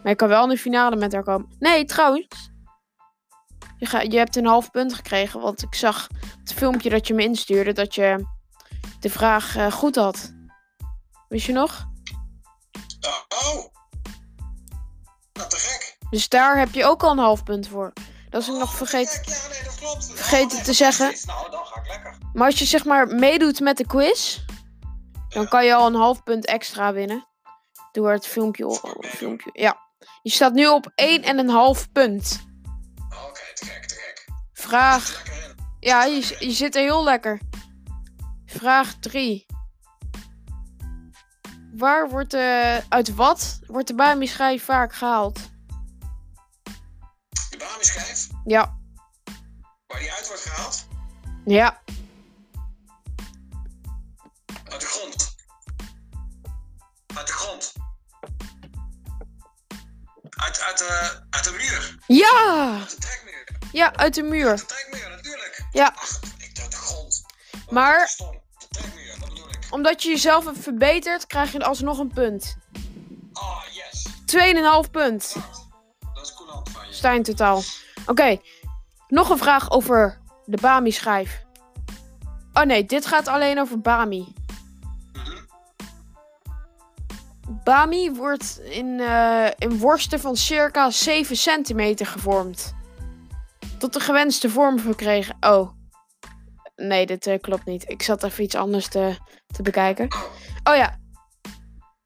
Maar 0.09 0.17
je 0.17 0.23
kan 0.27 0.33
wel 0.37 0.43
in 0.43 0.49
de 0.49 0.59
finale 0.59 0.97
met 0.97 1.13
haar 1.13 1.23
komen. 1.23 1.57
Nee, 1.59 1.85
trouwens. 1.85 2.51
Je, 3.79 3.87
ga, 3.87 4.01
je 4.01 4.17
hebt 4.17 4.37
een 4.37 4.47
half 4.47 4.71
punt 4.71 4.95
gekregen, 4.95 5.41
want 5.41 5.63
ik 5.63 5.75
zag 5.75 6.09
op 6.11 6.39
het 6.41 6.53
filmpje 6.53 6.91
dat 6.91 7.07
je 7.07 7.15
me 7.15 7.23
instuurde 7.23 7.73
dat 7.73 7.95
je 7.95 8.25
de 9.01 9.11
vraag 9.11 9.57
eh, 9.57 9.73
goed 9.73 9.97
had. 9.97 10.33
Wist 11.29 11.47
je 11.47 11.53
nog? 11.53 11.87
Oh, 13.01 13.55
oh. 13.55 13.65
Nou, 15.33 15.49
te 15.49 15.57
gek. 15.57 15.97
Dus 16.11 16.29
daar 16.29 16.59
heb 16.59 16.75
je 16.75 16.85
ook 16.85 17.03
al 17.03 17.11
een 17.11 17.19
half 17.19 17.43
punt 17.43 17.69
voor. 17.69 17.93
Dat 18.31 18.43
is 18.43 18.49
ik 18.49 18.55
nog 18.55 18.63
Oh, 18.71 18.75
vergeten. 18.77 19.23
te 19.23 19.31
gek. 19.31 19.43
Ja, 19.43 19.49
nee, 19.55 19.65
dat 19.65 19.75
klopt. 19.79 20.11
vergeten 20.15 20.57
nee, 20.57 20.65
te 20.65 20.73
zeggen. 20.73 21.05
fantastisch. 21.07 21.35
Nou, 21.35 21.51
dan 21.51 21.65
ga 21.67 21.81
ik 21.81 21.87
lekker. 21.89 22.17
Maar 22.33 22.47
als 22.47 22.59
je 22.59 22.65
zeg 22.65 22.85
maar 22.85 23.07
meedoet 23.07 23.61
met 23.61 23.77
de 23.77 23.87
quiz, 23.87 24.39
dan 25.29 25.43
Ja. 25.43 25.49
kan 25.49 25.65
je 25.65 25.75
al 25.75 25.87
een 25.87 25.95
half 25.95 26.23
punt 26.23 26.47
extra 26.47 26.93
winnen. 26.93 27.27
Door 27.93 28.11
het 28.13 28.27
filmpje. 28.27 28.65
Meedoen. 28.65 29.05
filmpje 29.05 29.51
ja. 29.53 29.87
Je 30.29 30.35
staat 30.35 30.53
nu 30.53 30.67
op 30.67 30.93
1 30.95 31.23
en 31.23 31.39
een 31.39 31.49
half 31.49 31.93
punt. 31.93 32.47
Oké, 33.09 33.41
te 33.55 33.65
gek, 33.65 33.87
te 33.87 33.95
gek. 33.95 34.29
Vraag. 34.53 35.23
Ja, 35.81 36.05
je, 36.05 36.37
je 36.39 36.51
zit 36.51 36.75
er 36.77 36.83
heel 36.83 37.05
lekker. 37.05 37.41
Vraag 38.47 38.95
3. 38.95 39.47
Waar 41.75 42.09
wordt 42.09 42.31
de. 42.31 42.81
Uit 42.89 43.15
wat 43.15 43.61
wordt 43.67 43.87
de 43.89 43.95
Bami-schijf 43.95 44.65
vaak 44.65 44.95
gehaald? 44.95 45.39
De 47.51 47.57
Bami-schijf, 47.59 48.29
Ja. 48.45 48.79
waar 49.87 49.99
die 49.99 50.13
uit 50.13 50.27
wordt 50.27 50.43
gehaald, 50.43 50.87
Ja. 51.45 51.81
uit 54.65 54.81
de 54.81 54.87
grond. 54.87 55.35
Uit 57.15 57.27
de 57.27 57.33
grond. 57.33 57.78
Uit, 60.45 60.61
uit, 60.61 60.79
de, 60.79 61.21
uit 61.31 61.45
de 61.45 61.51
muur. 61.51 61.99
Ja! 62.07 62.77
Uit 62.79 62.91
de 62.91 62.97
trekmuur. 62.97 63.49
Ja, 63.73 63.95
uit 63.97 64.15
de 64.15 64.23
muur. 64.23 64.57
De 64.57 64.65
trekmuur, 64.67 65.11
natuurlijk. 65.11 65.65
Ja. 65.73 65.93
Ach, 65.97 66.21
ik 66.39 66.57
dacht 66.57 66.71
de 66.71 66.77
grond. 66.77 67.25
Wat 67.53 67.71
Maar-. 67.71 68.15
De 68.59 68.67
trekmuur, 68.69 69.15
dat 69.21 69.29
bedoel 69.29 69.49
ik. 69.49 69.59
Omdat 69.71 70.03
je 70.03 70.09
jezelf 70.09 70.45
hebt 70.45 70.59
verbeterd, 70.59 71.27
krijg 71.27 71.53
je 71.53 71.65
alsnog 71.65 71.99
een 71.99 72.13
punt. 72.13 72.57
2,5 72.57 73.33
Oh, 73.33 73.63
yes. 73.73 74.07
punt. 74.91 74.91
Bedankt. 74.91 75.35
Dat 76.15 76.27
is 76.27 76.35
coulant 76.35 76.71
van 76.71 76.87
je. 76.87 76.93
Sta 76.93 77.13
in 77.13 77.23
totaal. 77.23 77.63
Oké, 78.07 78.41
nog 79.09 79.31
een 79.31 79.39
vraag 79.39 79.71
over 79.71 80.21
de 80.45 80.59
Bami-schijf. 80.61 81.43
Oh 82.53 82.63
nee, 82.63 82.85
dit 82.85 83.07
gaat 83.07 83.29
alleen 83.29 83.61
over 83.61 83.81
Bami. 83.81 84.35
Bami 87.49 88.13
wordt 88.13 88.61
in, 88.61 89.01
eh, 89.01 89.47
in 89.59 89.79
worsten 89.79 90.21
van 90.21 90.37
circa 90.37 90.91
7 90.91 91.37
centimeter 91.37 92.07
gevormd. 92.07 92.75
Tot 93.79 93.93
de 93.93 94.01
gewenste 94.01 94.51
vorm 94.51 94.79
verkregen. 94.79 95.37
Oh. 95.41 95.71
Nee, 96.77 97.07
dit 97.07 97.27
eh, 97.27 97.41
klopt 97.41 97.65
niet. 97.65 97.91
Ik 97.91 98.03
zat 98.03 98.23
even 98.23 98.45
iets 98.45 98.55
anders 98.55 98.89
te, 98.89 99.17
te 99.47 99.63
bekijken. 99.63 100.15
Oh. 100.65 100.77
Ja. 100.77 100.99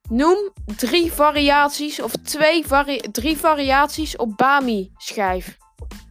Noem 0.09 0.53
drie 0.77 1.13
variaties 1.13 2.01
of 2.01 2.13
twee 2.13 2.67
vari 2.67 3.01
drie 3.13 3.39
variaties 3.39 4.17
op 4.17 4.37
Bami-schijf. 4.37 5.57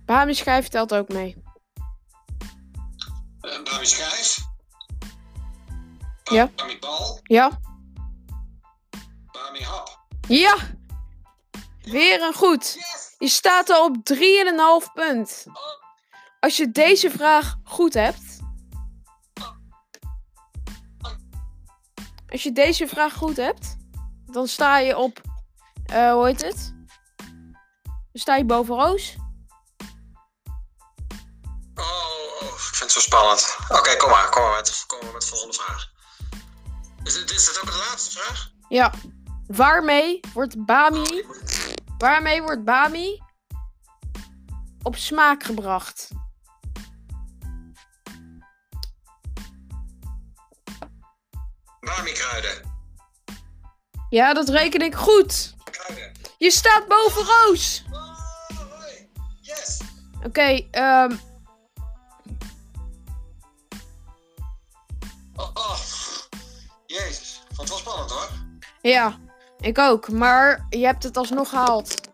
Bami-schijf 0.06 0.68
telt 0.68 0.94
ook 0.94 1.08
mee. 1.08 1.36
Een 3.42 3.64
Bami-schijf. 3.64 4.38
Ja. 6.24 6.50
Bami-bal. 6.56 7.20
Ja? 7.24 7.60
Ja! 10.28 10.56
Weer 11.82 12.22
een 12.22 12.34
goed. 12.34 12.74
Yes. 12.74 13.16
Je 13.18 13.28
staat 13.28 13.70
al 13.70 13.86
op 13.86 13.96
3,5 14.14 14.94
punt. 14.94 15.46
Als 16.40 16.58
je 16.58 16.72
deze 16.72 17.10
vraag 17.10 17.56
goed 17.64 17.94
hebt. 17.94 18.40
Als 22.30 22.44
je 22.44 22.52
deze 22.52 22.88
vraag 22.88 23.14
goed 23.14 23.38
hebt, 23.38 23.76
dan 24.26 24.48
sta 24.48 24.78
je 24.78 24.98
op. 24.98 25.22
eh, 25.86 26.12
hoe 26.14 26.26
heet 26.26 26.42
het? 26.42 26.74
Dan 27.86 28.22
sta 28.22 28.36
je 28.36 28.46
boven 28.46 28.76
Roos. 28.76 29.16
Oh, 31.76 31.86
oh, 32.42 32.48
ik 32.48 32.58
vind 32.58 32.80
het 32.80 32.92
zo 32.92 33.00
spannend. 33.00 33.56
Oké, 33.70 33.96
kom 33.98 34.10
maar. 34.10 34.30
Kom 34.30 34.42
maar 34.44 34.56
met, 34.56 34.84
kom 34.88 35.00
maar 35.04 35.14
met 35.14 35.22
de 35.22 35.28
volgende 35.28 35.54
vraag. 35.54 35.90
Is 37.04 37.14
dit, 37.14 37.32
is 37.32 37.46
dit 37.46 37.60
ook 37.62 37.72
de 37.72 37.86
laatste 37.90 38.20
vraag? 38.20 38.52
Ja. 38.70 38.94
Waarmee 39.52 40.20
wordt 40.34 40.66
Bami. 40.66 41.26
Waarmee 41.98 42.42
wordt 42.42 42.64
Bami 42.64 43.22
op 44.82 44.96
smaak 44.96 45.44
gebracht? 45.44 46.08
Bami-kruiden. 51.80 52.70
Ja, 54.10 54.34
dat 54.34 54.50
reken 54.50 54.82
ik 54.82 54.96
goed. 54.96 55.56
Kruiden. 55.64 56.12
Je 56.38 56.52
staat 56.52 56.88
boven 56.88 57.24
Roos. 57.26 57.84
Oh. 57.92 58.18
Yes. 59.42 59.82
Oké, 60.24 60.68
ehm. 60.72 61.16
Oh, 65.36 65.50
oh. 65.54 65.78
Jezus. 66.86 67.42
Vond 67.48 67.58
het 67.58 67.70
wel 67.70 67.78
spannend 67.78 68.12
hoor. 68.12 68.30
Ja, 68.82 69.20
ik 69.62 69.78
ook. 69.78 70.10
Maar 70.10 70.66
je 70.70 70.86
hebt 70.86 71.04
het 71.04 71.18
alsnog 71.18 71.50
gehaald. 71.50 72.10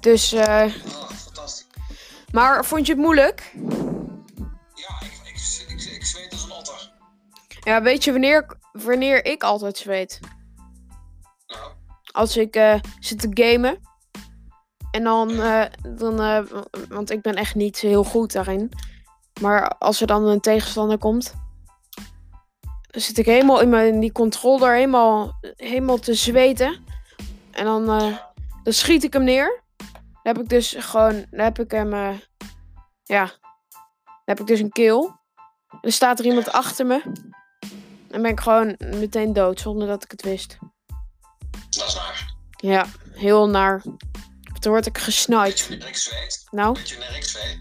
Dus, 0.00 0.32
eh. 0.32 0.64
Oh, 0.64 1.10
fantastisch. 1.10 1.66
Maar 2.32 2.64
vond 2.64 2.86
je 2.86 2.92
het 2.92 3.02
moeilijk? 3.02 3.52
Ja, 4.74 5.00
ik, 5.00 5.12
ik, 5.24 5.68
ik, 5.68 5.94
ik, 5.94 6.04
zweet 6.04 6.32
als 6.32 6.44
een 6.44 6.52
otter. 6.52 6.92
Ja, 7.60 7.82
weet 7.82 8.04
je 8.04 8.12
wanneer, 8.12 8.58
wanneer 8.72 9.24
ik 9.24 9.42
altijd 9.42 9.76
zweet? 9.76 10.20
Nou, 11.46 11.72
Als 12.12 12.36
ik 12.36 12.56
eh, 12.56 12.80
zit 13.00 13.20
te 13.20 13.28
gamen. 13.30 13.78
En 14.90 15.04
dan, 15.04 15.30
eh, 15.30 15.64
dan 15.96 16.20
eh, 16.20 16.42
want 16.88 17.10
ik 17.10 17.22
ben 17.22 17.34
echt 17.34 17.54
niet 17.54 17.78
heel 17.78 18.04
goed 18.04 18.32
daarin. 18.32 18.72
Maar 19.40 19.68
als 19.78 20.00
er 20.00 20.06
dan 20.06 20.24
een 20.24 20.40
tegenstander 20.40 20.98
komt, 20.98 21.34
zit 23.02 23.18
ik 23.18 23.26
helemaal 23.26 23.60
in, 23.60 23.68
mijn, 23.68 23.94
in 23.94 24.00
die 24.00 24.12
controller 24.12 24.74
helemaal, 24.74 25.38
helemaal 25.56 25.98
te 25.98 26.14
zweten. 26.14 26.84
En 27.50 27.64
dan, 27.64 27.90
eh, 27.90 28.16
dan 28.62 28.72
schiet 28.72 29.04
ik 29.04 29.12
hem 29.12 29.24
neer. 29.24 29.62
Dan 29.76 30.34
heb 30.34 30.38
ik 30.38 30.48
dus 30.48 30.74
gewoon, 30.78 31.26
dan 31.30 31.40
heb 31.40 31.58
ik 31.58 31.70
hem, 31.70 31.92
eh, 31.92 32.18
ja, 33.02 33.24
dan 33.24 34.24
heb 34.24 34.40
ik 34.40 34.46
dus 34.46 34.60
een 34.60 34.72
kill. 34.72 35.10
En 35.70 35.78
dan 35.80 35.92
staat 35.92 36.18
er 36.18 36.24
iemand 36.24 36.52
achter 36.52 36.86
me. 36.86 37.02
Dan 38.08 38.22
ben 38.22 38.30
ik 38.30 38.40
gewoon 38.40 38.76
meteen 38.78 39.32
dood, 39.32 39.60
zonder 39.60 39.88
dat 39.88 40.04
ik 40.04 40.10
het 40.10 40.22
wist. 40.22 40.58
Dat 41.68 41.88
is 41.88 41.94
naar. 41.94 42.34
Ja, 42.50 42.86
heel 43.12 43.48
naar. 43.48 43.82
Toen 44.58 44.72
word 44.72 44.86
ik 44.86 44.94
Weet 44.96 45.04
gesniped. 45.04 45.58
je 45.58 45.68
wanneer 45.68 45.88
ik 45.88 45.96
zweet? 45.96 46.46
Nou, 46.50 46.74
Weet 46.74 46.88
je 46.88 46.98
wanneer 46.98 47.16
ik 47.16 47.24
zweet? 47.24 47.60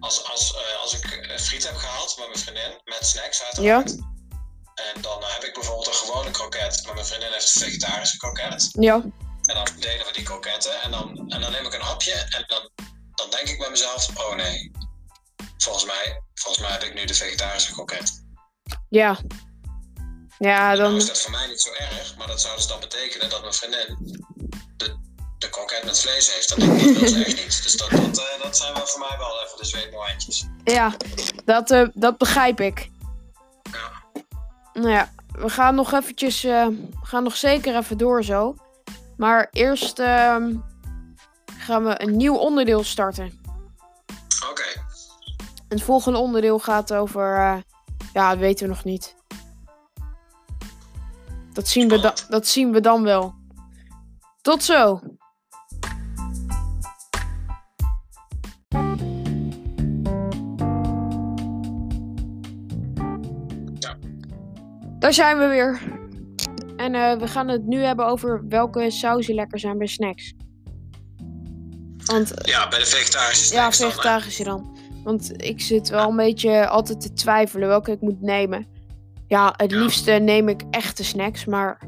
Als, 0.00 0.30
als, 0.30 0.54
eh, 0.54 0.82
als 0.82 0.98
ik 0.98 1.34
friet 1.40 1.66
heb 1.66 1.76
gehaald 1.76 2.16
met 2.18 2.26
mijn 2.26 2.38
vriendin, 2.38 2.80
met 2.84 3.06
snacks 3.06 3.42
uiteraard. 3.42 3.96
En 4.74 5.02
dan 5.02 5.22
eh, 5.22 5.32
heb 5.32 5.44
ik 5.44 5.54
bijvoorbeeld 5.54 5.86
een 5.86 5.94
gewone 5.94 6.30
kroket, 6.30 6.82
maar 6.84 6.94
mijn 6.94 7.06
vriendin 7.06 7.32
heeft 7.32 7.54
een 7.54 7.60
vegetarische 7.62 8.16
kroket. 8.16 8.68
ja. 8.70 9.02
En 9.44 9.54
dan 9.54 9.68
delen 9.78 10.06
we 10.06 10.12
die 10.12 10.22
kroketten 10.22 10.82
en 10.82 10.90
dan, 10.90 11.18
en 11.28 11.40
dan 11.40 11.52
neem 11.52 11.66
ik 11.66 11.74
een 11.74 11.80
hapje 11.80 12.12
en 12.12 12.44
dan, 12.46 12.70
dan 13.14 13.30
denk 13.30 13.48
ik 13.48 13.58
bij 13.58 13.70
mezelf, 13.70 14.08
oh 14.16 14.34
nee, 14.34 14.70
volgens 15.56 15.84
mij, 15.84 16.22
volgens 16.34 16.62
mij 16.64 16.72
heb 16.72 16.82
ik 16.82 16.94
nu 16.94 17.04
de 17.04 17.14
vegetarische 17.14 17.72
kroket. 17.72 18.22
Ja. 18.88 19.18
Ja, 20.38 20.66
Nou 20.66 20.76
dan. 20.76 20.96
is 20.96 21.06
dat 21.06 21.20
voor 21.20 21.30
mij 21.30 21.46
niet 21.46 21.60
zo 21.60 21.72
erg, 21.72 22.16
maar 22.16 22.26
dat 22.26 22.40
zou 22.40 22.56
dus 22.56 22.66
dan 22.66 22.80
betekenen 22.80 23.30
dat 23.30 23.40
mijn 23.40 23.52
vriendin 23.52 23.98
de, 24.76 24.98
de 25.38 25.48
kroket 25.48 25.84
met 25.84 26.00
vlees 26.00 26.34
heeft. 26.34 26.48
Dat, 26.48 26.58
dat 26.58 26.68
wil 26.68 27.08
ze 27.08 27.24
echt 27.24 27.36
niet. 27.44 27.62
Dus 27.62 27.76
dat, 27.76 27.90
dat, 27.90 28.18
eh, 28.18 28.42
dat 28.42 28.56
zijn 28.56 28.74
wel 28.74 28.86
voor 28.86 29.00
mij 29.00 29.18
wel 29.18 29.42
even 29.44 29.58
de 29.58 29.64
zweetmomentjes. 29.64 30.44
Ja, 30.64 30.96
dat, 31.44 31.70
eh, 31.70 31.86
dat 31.94 32.18
begrijp 32.18 32.60
ik. 32.60 32.90
Nou 34.74 34.88
ja, 34.88 35.08
we 35.38 35.48
gaan 35.48 35.74
nog 35.74 35.92
eventjes. 35.92 36.44
eh, 36.44 36.66
we 36.66 36.98
gaan 37.06 37.22
nog 37.22 37.36
zeker 37.36 37.76
even 37.76 37.98
door 37.98 38.24
zo. 38.24 38.54
Maar 39.16 39.48
eerst 39.50 39.98
ehm, 39.98 40.54
gaan 41.58 41.84
we 41.84 42.02
een 42.02 42.16
nieuw 42.16 42.34
onderdeel 42.36 42.84
starten. 42.84 43.40
Oké, 44.50 44.62
Het 45.68 45.82
volgende 45.82 46.18
onderdeel 46.18 46.58
gaat 46.58 46.92
over. 46.92 47.36
eh, 47.36 47.56
ja, 48.12 48.30
dat 48.30 48.38
weten 48.38 48.66
we 48.68 48.72
nog 48.74 48.84
niet. 48.84 49.14
Dat 51.52 51.68
zien, 51.68 51.88
we 51.88 52.00
da- 52.00 52.14
dat 52.28 52.46
zien 52.46 52.72
we 52.72 52.80
dan 52.80 53.02
wel. 53.02 53.34
Tot 54.40 54.62
zo! 54.62 55.00
Daar 65.04 65.12
zijn 65.14 65.38
we 65.38 65.46
weer. 65.46 65.80
En 66.76 66.94
eh, 66.94 67.18
we 67.18 67.26
gaan 67.26 67.48
het 67.48 67.66
nu 67.66 67.78
hebben 67.78 68.06
over 68.06 68.44
welke 68.48 68.90
sauzen 68.90 69.34
lekker 69.34 69.58
zijn 69.58 69.78
bij 69.78 69.86
snacks. 69.86 70.34
Want 72.04 72.32
ja, 72.42 72.68
bij 72.68 72.78
de 72.78 72.86
vegetarische 72.86 73.54
ja, 73.54 73.60
snacks 73.60 73.78
hè? 73.78 73.84
vegetarische 73.84 74.44
dan. 74.44 74.78
Want 75.02 75.42
ik 75.42 75.60
zit 75.60 75.88
wel 75.88 76.08
een 76.08 76.16
beetje 76.16 76.68
altijd 76.68 77.00
te 77.00 77.12
twijfelen 77.12 77.68
welke 77.68 77.90
ik 77.90 78.00
moet 78.00 78.20
nemen. 78.20 78.66
Ja, 79.26 79.54
het 79.56 79.70
Ja. 79.70 79.78
liefste 79.78 80.10
neem 80.10 80.48
ik 80.48 80.62
echte 80.70 81.04
snacks. 81.04 81.44
Maar 81.44 81.80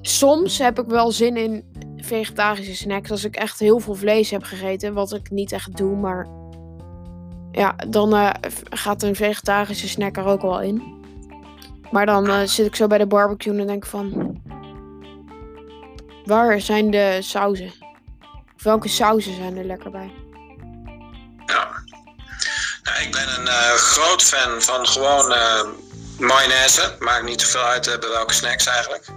soms 0.00 0.58
heb 0.58 0.78
ik 0.78 0.86
wel 0.86 1.12
zin 1.12 1.36
in 1.36 1.64
vegetarische 1.96 2.76
snacks. 2.76 3.10
Als 3.10 3.24
ik 3.24 3.36
echt 3.36 3.58
heel 3.58 3.78
veel 3.80 3.94
vlees 3.94 4.30
heb 4.30 4.42
gegeten. 4.42 4.94
Wat 4.94 5.14
ik 5.14 5.30
niet 5.30 5.52
echt 5.52 5.76
doe. 5.76 5.96
Maar 5.96 6.28
ja, 7.52 7.76
dan 7.88 8.14
eh, 8.14 8.30
gaat 8.70 9.02
een 9.02 9.16
vegetarische 9.16 9.88
snack 9.88 10.16
er 10.16 10.26
ook 10.26 10.42
wel 10.42 10.60
in. 10.60 10.97
Maar 11.90 12.06
dan 12.06 12.28
eh, 12.28 12.42
zit 12.44 12.66
ik 12.66 12.76
zo 12.76 12.86
bij 12.86 12.98
de 12.98 13.06
barbecue 13.06 13.58
en 13.58 13.66
denk 13.66 13.86
van... 13.86 14.36
Waar 16.24 16.60
zijn 16.60 16.90
de 16.90 17.18
sauzen? 17.22 17.72
Of 18.56 18.62
welke 18.62 18.88
sauzen 18.88 19.34
zijn 19.34 19.56
er 19.56 19.64
lekker 19.64 19.90
bij? 19.90 20.12
Ja. 21.46 21.68
Nou, 22.82 23.02
ik 23.02 23.12
ben 23.12 23.38
een 23.38 23.48
eh, 23.48 23.72
groot 23.72 24.22
fan 24.22 24.62
van 24.62 24.86
gewoon 24.86 25.32
eh, 25.32 25.68
mayonaise. 26.18 26.96
Maakt 26.98 27.24
niet 27.24 27.40
zoveel 27.40 27.62
uit 27.62 27.86
eh, 27.86 27.98
bij 27.98 28.08
welke 28.08 28.34
snacks 28.34 28.66
eigenlijk. 28.66 29.08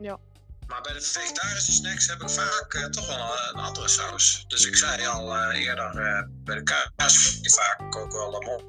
Ja. 0.00 0.18
Maar 0.66 0.80
bij 0.80 0.92
de 0.92 1.00
vegetarische 1.00 1.72
snacks 1.72 2.06
heb 2.06 2.22
ik 2.22 2.30
vaak 2.30 2.88
toch 2.90 3.06
wel 3.06 3.16
een, 3.16 3.58
een 3.58 3.64
andere 3.64 3.88
saus. 3.88 4.44
Dus 4.48 4.66
ik 4.66 4.76
zei 4.76 5.06
al 5.06 5.50
eerder, 5.52 5.98
eh, 5.98 6.22
bij 6.28 6.54
de 6.54 6.62
kaas 6.62 7.16
vind 7.18 7.44
je 7.44 7.50
vaak 7.50 7.96
ook 7.96 8.12
wel 8.12 8.30
lamon. 8.30 8.62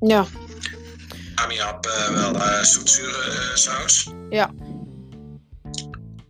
Ja, 0.00 0.26
Amiab 1.36 1.86
eh, 1.86 2.08
wel 2.08 2.34
eh 2.34 2.62
zoetzure 2.62 3.50
saus. 3.54 4.10
Ja. 4.30 4.50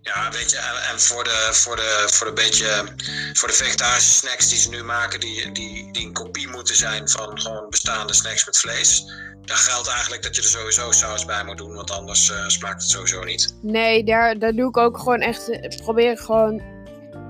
Ja, 0.00 0.30
weet 0.30 0.50
je, 0.50 0.56
en, 0.56 0.92
en 0.92 1.00
voor, 1.00 1.24
de, 1.24 1.48
voor, 1.52 1.76
de, 1.76 2.04
voor, 2.06 2.26
de 2.26 2.32
beetje, 2.32 2.84
voor 3.32 3.48
de 3.48 3.54
vegetarische 3.54 4.12
snacks 4.12 4.48
die 4.48 4.58
ze 4.58 4.68
nu 4.68 4.82
maken, 4.82 5.20
die, 5.20 5.52
die, 5.52 5.92
die 5.92 6.06
een 6.06 6.12
kopie 6.12 6.48
moeten 6.48 6.76
zijn 6.76 7.08
van 7.08 7.40
gewoon 7.40 7.70
bestaande 7.70 8.14
snacks 8.14 8.46
met 8.46 8.58
vlees. 8.58 9.04
Dan 9.42 9.56
geldt 9.56 9.88
eigenlijk 9.88 10.22
dat 10.22 10.36
je 10.36 10.42
er 10.42 10.48
sowieso 10.48 10.92
saus 10.92 11.24
bij 11.24 11.44
moet 11.44 11.58
doen, 11.58 11.74
want 11.74 11.90
anders 11.90 12.30
eh, 12.30 12.48
smaakt 12.48 12.82
het 12.82 12.90
sowieso 12.90 13.24
niet. 13.24 13.54
Nee, 13.62 14.04
daar, 14.04 14.38
daar 14.38 14.52
doe 14.52 14.68
ik 14.68 14.76
ook 14.76 14.98
gewoon 14.98 15.20
echt. 15.20 15.50
Probeer 15.82 16.10
ik 16.10 16.18
gewoon 16.18 16.62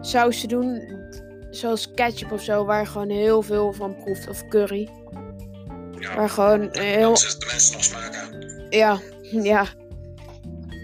saus 0.01 0.41
te 0.41 0.47
doen. 0.47 0.95
Zoals 1.51 1.91
ketchup 1.95 2.33
of 2.33 2.43
zo, 2.43 2.65
waar 2.65 2.81
je 2.81 2.87
gewoon 2.87 3.11
heel 3.11 3.43
veel 3.43 3.73
van 3.73 3.97
proeft. 3.97 4.29
Of 4.29 4.49
curry. 4.49 4.91
Ja, 5.99 6.17
Waar 6.17 6.31
gewoon 6.31 6.69
heel. 6.73 7.15
dan 7.15 7.23
de 7.39 7.47
mensen 7.51 7.73
nog 7.73 7.85
smaak 7.85 8.15
aan. 8.15 8.41
Ja, 8.71 8.99
ja. 9.31 9.65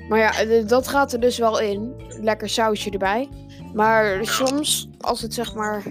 Maar 0.09 0.19
ja, 0.19 0.63
dat 0.63 0.89
gaat 0.89 1.13
er 1.13 1.21
dus 1.21 1.39
wel 1.39 1.61
in. 1.61 1.95
Lekker 2.21 2.49
sausje 2.49 2.91
erbij. 2.91 3.29
Maar 3.75 4.19
soms, 4.27 4.89
als 5.01 5.21
het 5.23 5.35
zeg 5.35 5.55
maar 5.55 5.83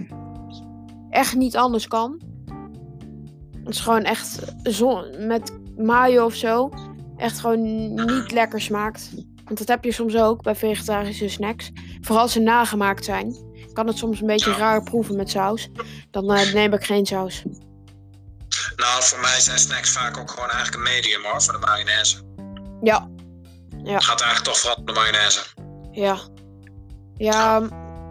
echt 1.10 1.36
niet 1.36 1.58
anders 1.58 1.88
kan. 1.88 2.22
Het 3.64 3.74
is 3.74 3.80
gewoon 3.80 4.04
echt 4.04 4.40
zon, 4.64 5.28
met 5.28 5.60
mayo 5.78 6.26
of 6.26 6.34
zo. 6.34 6.70
Echt 7.18 7.40
gewoon 7.40 7.62
niet 7.96 8.32
lekker 8.32 8.62
smaakt. 8.62 9.10
Want 9.46 9.58
dat 9.58 9.68
heb 9.68 9.84
je 9.84 9.92
soms 9.92 10.18
ook 10.18 10.44
bij 10.44 10.56
vegetarische 10.56 11.30
snacks. 11.30 11.72
Vooral 12.02 12.22
als 12.24 12.32
ze 12.32 12.40
nagemaakt 12.40 13.06
zijn. 13.06 13.36
Kan 13.74 13.88
het 13.88 13.98
soms 13.98 14.22
een 14.22 14.28
beetje 14.28 14.50
Ja. 14.52 14.58
raar 14.58 14.84
proeven 14.84 15.16
met 15.16 15.30
saus. 15.30 15.70
Dan 16.12 16.32
eh, 16.34 16.54
neem 16.54 16.74
ik 16.74 16.84
geen 16.84 17.06
saus. 17.06 17.44
Nou, 18.82 19.04
voor 19.04 19.20
mij 19.20 19.40
zijn 19.40 19.60
snacks 19.60 19.92
vaak 19.92 20.18
ook 20.18 20.30
gewoon 20.32 20.50
eigenlijk 20.50 20.76
een 20.76 20.94
medium 20.94 21.24
hoor, 21.24 21.42
voor 21.42 21.54
de 21.54 21.60
mayonaise. 21.60 22.18
Ja, 22.82 23.10
Het 23.84 24.04
gaat 24.04 24.22
eigenlijk 24.22 24.44
toch 24.44 24.58
vooral 24.60 24.76
om 24.80 24.86
de 24.86 24.92
mayonaise. 24.94 25.40
ja. 25.92 26.20
Ja, 27.18 27.60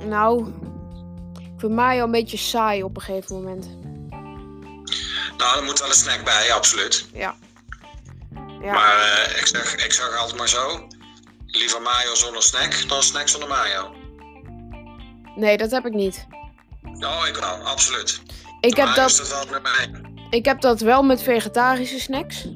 nou. 0.05 0.49
Ik 1.39 1.61
vind 1.67 1.73
mayo 1.73 2.05
een 2.05 2.11
beetje 2.11 2.37
saai 2.37 2.83
op 2.83 2.97
een 2.97 3.03
gegeven 3.03 3.35
moment. 3.35 3.67
Nou, 5.37 5.59
er 5.59 5.65
moet 5.65 5.79
wel 5.79 5.89
een 5.89 5.95
snack 5.95 6.25
bij, 6.25 6.53
absoluut. 6.53 7.07
Ja. 7.13 7.35
Maar 8.61 8.99
eh, 8.99 9.39
ik, 9.39 9.47
zeg, 9.47 9.75
ik 9.75 9.93
zeg 9.93 10.17
altijd 10.17 10.39
maar 10.39 10.49
zo. 10.49 10.87
Liever 11.47 11.83
mayo 11.83 12.15
zonder 12.15 12.43
snack 12.43 12.89
dan 12.89 13.03
snack 13.03 13.29
zonder 13.29 13.49
mayo. 13.49 13.95
Nee, 15.37 15.57
dat 15.57 15.71
heb 15.71 15.87
ik 15.87 15.93
niet. 15.93 16.27
Nou, 16.83 17.29
ik 17.29 17.37
wel, 17.37 17.55
absoluut. 17.65 18.21
Ik 18.61 18.77
heb, 18.77 18.87
mayo 18.87 19.07
is 19.07 19.17
dat, 19.17 19.29
dat 19.29 19.49
wel. 19.49 20.10
Ik 20.31 20.45
heb 20.45 20.61
dat 20.61 20.81
wel 20.81 21.03
met 21.03 21.23
vegetarische 21.23 22.01
snacks. 22.01 22.49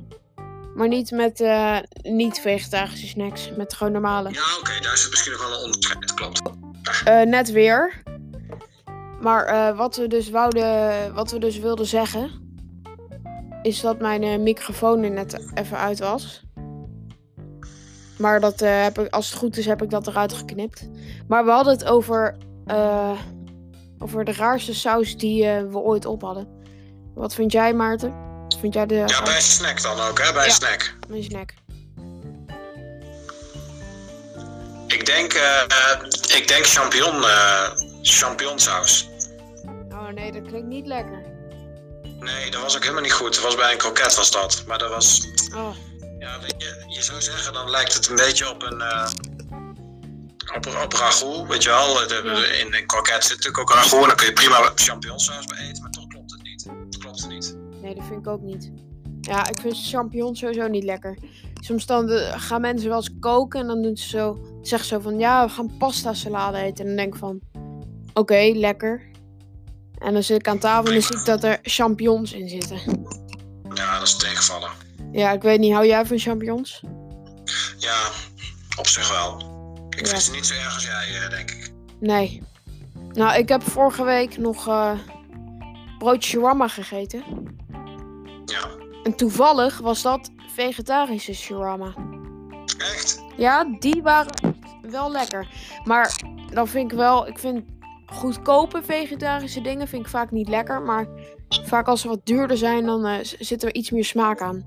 Maar 0.75 0.89
niet 0.89 1.11
met 1.11 1.41
eh, 1.41 1.79
niet-vegetarische 2.03 3.07
snacks. 3.07 3.51
Met 3.57 3.75
gewoon 3.75 3.93
normale. 3.93 4.31
Ja, 4.31 4.59
oké, 4.61 4.81
daar 4.81 4.97
zit 4.97 5.11
misschien 5.11 5.33
nog 5.33 5.49
wel 5.49 5.59
een 5.59 5.65
onderscheid, 5.65 6.15
klopt. 6.15 6.43
Eh, 7.05 7.23
net 7.23 7.51
weer. 7.51 8.03
Maar 9.21 9.45
eh, 9.45 9.77
wat, 9.77 9.97
we 9.97 10.07
dus 10.07 10.31
wouden, 10.31 11.15
wat 11.15 11.31
we 11.31 11.39
dus 11.39 11.59
wilden 11.59 11.87
zeggen. 11.87 12.31
Is 13.63 13.81
dat 13.81 14.01
mijn 14.01 14.43
microfoon 14.43 15.03
er 15.03 15.11
net 15.11 15.39
even 15.55 15.79
uit 15.79 15.99
was. 15.99 16.43
Maar 18.19 18.41
dat, 18.41 18.61
heb 18.61 18.99
ik, 18.99 19.13
als 19.13 19.31
het 19.31 19.39
goed 19.39 19.57
is, 19.57 19.67
heb 19.67 19.83
ik 19.83 19.91
dat 19.91 20.07
eruit 20.07 20.33
geknipt. 20.33 20.89
Maar 21.29 21.45
we 21.45 21.51
hadden 21.51 21.73
het 21.73 21.85
over, 21.85 22.37
over 23.99 24.25
de 24.25 24.33
raarste 24.33 24.75
saus 24.75 25.17
die 25.17 25.45
we 25.45 25.79
ooit 25.79 26.07
op 26.07 26.21
hadden. 26.21 26.63
Wat 27.15 27.35
vind 27.35 27.53
jij, 27.53 27.75
Maarten? 27.75 28.15
Wat 28.43 28.57
vind 28.61 28.75
jij 28.75 28.87
de 28.87 28.95
Ja, 29.07 29.23
bij 29.23 29.37
een 29.37 29.43
snack 29.43 29.83
dan 29.83 30.01
ook, 30.01 30.19
hè? 30.23 30.33
Bij 30.33 30.43
een 30.43 30.49
Ja. 30.49 30.55
snack. 30.55 30.95
mijn 31.09 31.23
snack? 31.23 31.53
Ik 34.87 35.07
denk, 35.07 35.33
eh, 35.33 35.61
eh, 35.63 36.01
ik 36.37 36.49
denk 36.49 36.67
champignon, 36.67 37.25
eh 37.25 37.71
champignonsaus. 38.03 39.09
Oh 39.91 40.09
nee, 40.09 40.33
dat 40.33 40.43
klinkt 40.47 40.67
niet 40.69 40.87
lekker. 40.87 41.23
Nee, 42.21 42.51
dat 42.51 42.63
was 42.63 42.77
ook 42.77 42.83
helemaal 42.83 43.03
niet 43.03 43.13
goed. 43.13 43.35
Dat 43.35 43.45
was 43.45 43.55
bij 43.55 43.73
een 43.73 43.79
kroket 43.79 44.15
was 44.15 44.31
dat. 44.31 44.63
Maar 44.67 44.79
dat 44.79 44.91
was, 44.91 45.27
Oh, 45.55 45.77
ja, 46.19 46.41
weet 46.41 46.55
je, 46.59 46.85
je 46.89 47.03
zou 47.03 47.23
zeggen, 47.23 47.53
dan 47.53 47.71
lijkt 47.71 47.95
het 47.95 48.07
een 48.09 48.17
beetje 48.17 48.51
op 48.51 48.63
een, 48.63 48.81
eh, 48.81 49.11
op, 50.55 50.67
op 50.85 50.93
ragout, 50.93 51.49
weet 51.49 51.63
je 51.63 51.69
wel. 51.69 51.95
De, 51.95 52.07
de- 52.07 52.29
Ja. 52.29 52.59
in 52.65 52.75
een 52.75 52.87
kroket 52.87 53.23
zit 53.25 53.37
natuurlijk 53.37 53.59
ook 53.59 53.71
ragout. 53.73 54.07
Dan 54.07 54.17
kun 54.17 54.27
je 54.27 54.33
prima 54.33 54.73
champignonsaus 54.75 55.45
bij 55.47 55.59
eten, 55.59 55.83
maar 55.83 55.91
toch. 55.91 56.04
Niet. 57.29 57.57
Nee, 57.83 57.95
dat 57.95 58.05
vind 58.05 58.19
ik 58.19 58.27
ook 58.27 58.41
niet. 58.43 58.73
Ja, 59.21 59.49
ik 59.49 59.61
vind 59.61 59.87
champignons 59.87 60.39
sowieso 60.39 60.67
niet 60.69 60.85
lekker. 60.85 61.19
Soms 61.61 61.87
dan 61.87 62.11
eh, 62.11 62.33
gaan 62.41 62.61
mensen 62.61 62.89
wel 62.89 62.97
eens 62.97 63.19
koken 63.21 63.61
en 63.61 63.67
dan 63.67 63.83
doen 63.83 63.97
ze 63.97 64.09
zo, 64.09 64.39
zeggen 64.63 64.89
ze 64.89 64.95
zo 64.95 65.01
van 65.01 65.19
ja, 65.19 65.47
we 65.47 65.53
gaan 65.53 65.77
pasta 65.79 66.15
salade 66.15 66.59
eten. 66.59 66.81
En 66.81 66.87
dan 66.87 66.97
denk 66.97 67.13
ik 67.15 67.19
van, 67.21 67.41
oké, 68.15 68.51
lekker. 68.55 69.03
En 69.99 70.13
dan 70.13 70.23
zit 70.23 70.39
ik 70.39 70.49
aan 70.49 70.59
tafel 70.59 70.87
en 70.87 70.93
dan 70.93 71.03
zie 71.03 71.19
ik 71.19 71.25
dat 71.25 71.45
er 71.45 71.59
champignons 71.63 72.33
in 72.33 72.49
zitten. 72.49 72.79
Ja, 73.75 73.99
dat 73.99 74.07
is 74.07 74.17
tegenvallen. 74.17 74.71
Ja, 75.13 75.33
ik 75.33 75.43
weet 75.43 75.61
niet, 75.61 75.73
hou 75.73 75.87
jij 75.87 76.07
van 76.07 76.19
champignons? 76.19 76.83
Ja, 77.79 78.09
op 78.79 78.87
zich 78.87 79.11
wel. 79.11 79.37
Ik 79.91 80.01
Ja. 80.01 80.07
vind 80.07 80.23
ze 80.23 80.31
niet 80.33 80.47
zo 80.47 80.55
erg 80.55 80.75
als 80.75 80.85
jij, 80.85 81.23
eh, 81.23 81.31
denk 81.31 81.51
ik. 81.51 81.73
Nee. 82.01 82.43
Nou, 83.13 83.39
ik 83.39 83.49
heb 83.49 83.63
vorige 83.63 84.05
week 84.05 84.37
nog 84.39 84.69
eh 84.69 84.99
broodje 86.05 86.31
shawarma 86.31 86.69
gegeten. 86.69 87.23
Ja, 88.45 88.61
En 89.03 89.17
toevallig 89.17 89.79
was 89.79 90.03
dat 90.03 90.31
vegetarische 90.55 91.35
shawarma. 91.35 91.95
echt? 92.79 93.23
Ja, 93.37 93.65
die 93.79 94.03
waren 94.03 94.35
wel 94.91 95.11
lekker. 95.13 95.47
Maar 95.85 96.17
dan 96.53 96.69
vind 96.69 96.93
ik 96.93 96.97
wel, 96.99 97.27
ik 97.27 97.39
vind 97.39 97.65
goedkope 98.07 98.83
vegetarische 98.83 99.61
dingen 99.61 99.89
vind 99.89 100.03
ik 100.05 100.09
vaak 100.11 100.31
niet 100.31 100.49
lekker. 100.49 100.83
Maar 100.83 101.07
vaak 101.49 101.87
als 101.89 102.01
ze 102.01 102.09
wat 102.09 102.27
duurder 102.27 102.57
zijn, 102.57 102.87
dan 102.87 103.25
z- 103.25 103.33
zit 103.39 103.63
er 103.63 103.75
iets 103.75 103.91
meer 103.91 104.05
smaak 104.05 104.41
aan. 104.41 104.67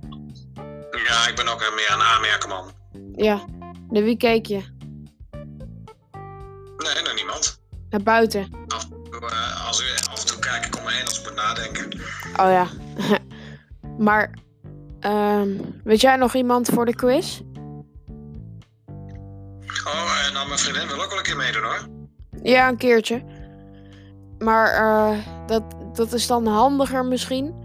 Ja, 1.08 1.28
ik 1.28 1.36
ben 1.36 1.48
ook 1.48 1.60
meer 1.76 1.92
een 1.94 2.02
aanmerken, 2.02 2.50
man. 2.50 2.72
Ja. 3.16 3.46
Naar 3.90 4.04
wie 4.04 4.18
keek 4.18 4.46
je? 4.46 4.62
Nee, 6.78 7.04
naar 7.04 7.16
niemand. 7.16 7.62
Naar 7.90 8.04
buiten. 8.04 8.50
Eh, 9.24 9.68
als 9.68 9.82
u, 9.82 9.86
af 10.12 10.20
en 10.20 10.28
toe 10.28 10.40
kijk 10.40 10.66
ik 10.66 10.78
om 10.78 10.84
me 10.84 10.92
heen 10.92 11.06
als 11.06 11.20
ik 11.20 11.26
moet 11.26 11.36
nadenken. 11.36 11.94
Oh 12.36 12.52
ja. 12.52 12.68
maar, 14.08 14.34
ehm, 15.00 15.50
weet 15.84 16.02
jij 16.02 16.16
nog 16.16 16.34
iemand 16.36 16.70
voor 16.70 16.86
de 16.86 16.96
quiz? 16.96 17.40
Oh, 19.86 20.26
en 20.28 20.34
dan 20.34 20.48
mijn 20.48 20.60
vriendin 20.60 20.88
wil 20.88 21.04
ook 21.04 21.10
wel 21.10 21.18
een 21.18 21.24
keer 21.24 21.36
meedoen, 21.36 21.64
hoor. 21.64 21.88
Ja, 22.44 22.68
een 22.68 22.78
keertje. 22.78 23.24
Maar 24.40 24.74
eh, 24.74 25.18
dat, 25.48 25.64
dat 25.94 26.14
is 26.14 26.28
dan 26.28 26.48
handiger 26.48 27.06
misschien 27.06 27.56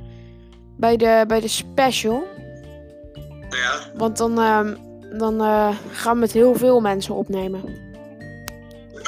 bij 0.76 0.96
de, 0.96 1.24
bij 1.26 1.40
de 1.40 1.48
special. 1.48 2.24
Ja, 3.50 3.90
Want 3.94 4.16
dan, 4.16 4.40
ehm, 4.40 4.74
dan 5.18 5.40
eh, 5.40 5.68
gaan 5.92 6.14
we 6.14 6.20
met 6.20 6.32
heel 6.32 6.54
veel 6.54 6.80
mensen 6.80 7.14
opnemen. 7.14 7.60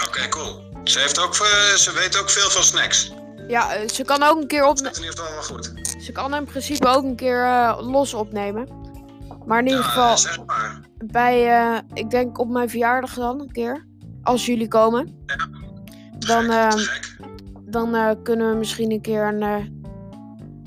oké, 0.06 0.28
cool. 0.28 0.63
Ze, 0.84 0.98
heeft 0.98 1.18
ook, 1.20 1.34
eh, 1.34 1.74
ze 1.76 1.92
weet 1.92 2.18
ook 2.20 2.30
veel 2.30 2.50
van 2.50 2.62
snacks. 2.62 3.12
Ja, 3.48 3.74
eh, 3.74 3.88
ze 3.88 4.04
kan 4.04 4.22
ook 4.22 4.40
een 4.40 4.46
keer 4.46 4.60
Dat 4.60 4.70
opnemen. 4.70 4.96
in 4.96 5.02
ieder 5.04 5.18
geval 5.18 5.32
wel 5.34 5.42
goed. 5.42 5.72
Ze 6.02 6.12
kan 6.12 6.34
in 6.34 6.44
principe 6.44 6.86
ook 6.86 7.02
een 7.04 7.16
keer 7.16 7.44
eh, 7.44 7.78
los 7.80 8.14
opnemen. 8.14 8.68
Maar 9.46 9.58
in 9.58 9.64
ieder 9.66 9.80
Ja, 9.80 9.86
geval 9.88 10.18
zeg 10.18 10.44
maar. 10.46 10.80
bij, 11.04 11.82
ik 11.94 12.10
denk 12.10 12.38
op 12.38 12.48
mijn 12.48 12.68
verjaardag 12.70 13.14
dan 13.14 13.40
een 13.40 13.52
keer. 13.52 13.86
Als 14.22 14.46
jullie 14.46 14.68
komen. 14.68 15.24
Dan, 16.18 16.42
Gek, 16.44 16.50
ehm, 16.52 16.80
dan 17.70 18.22
kunnen 18.22 18.50
we 18.50 18.56
misschien 18.56 18.90
een 18.92 19.00
keer 19.00 19.22
een. 19.24 19.42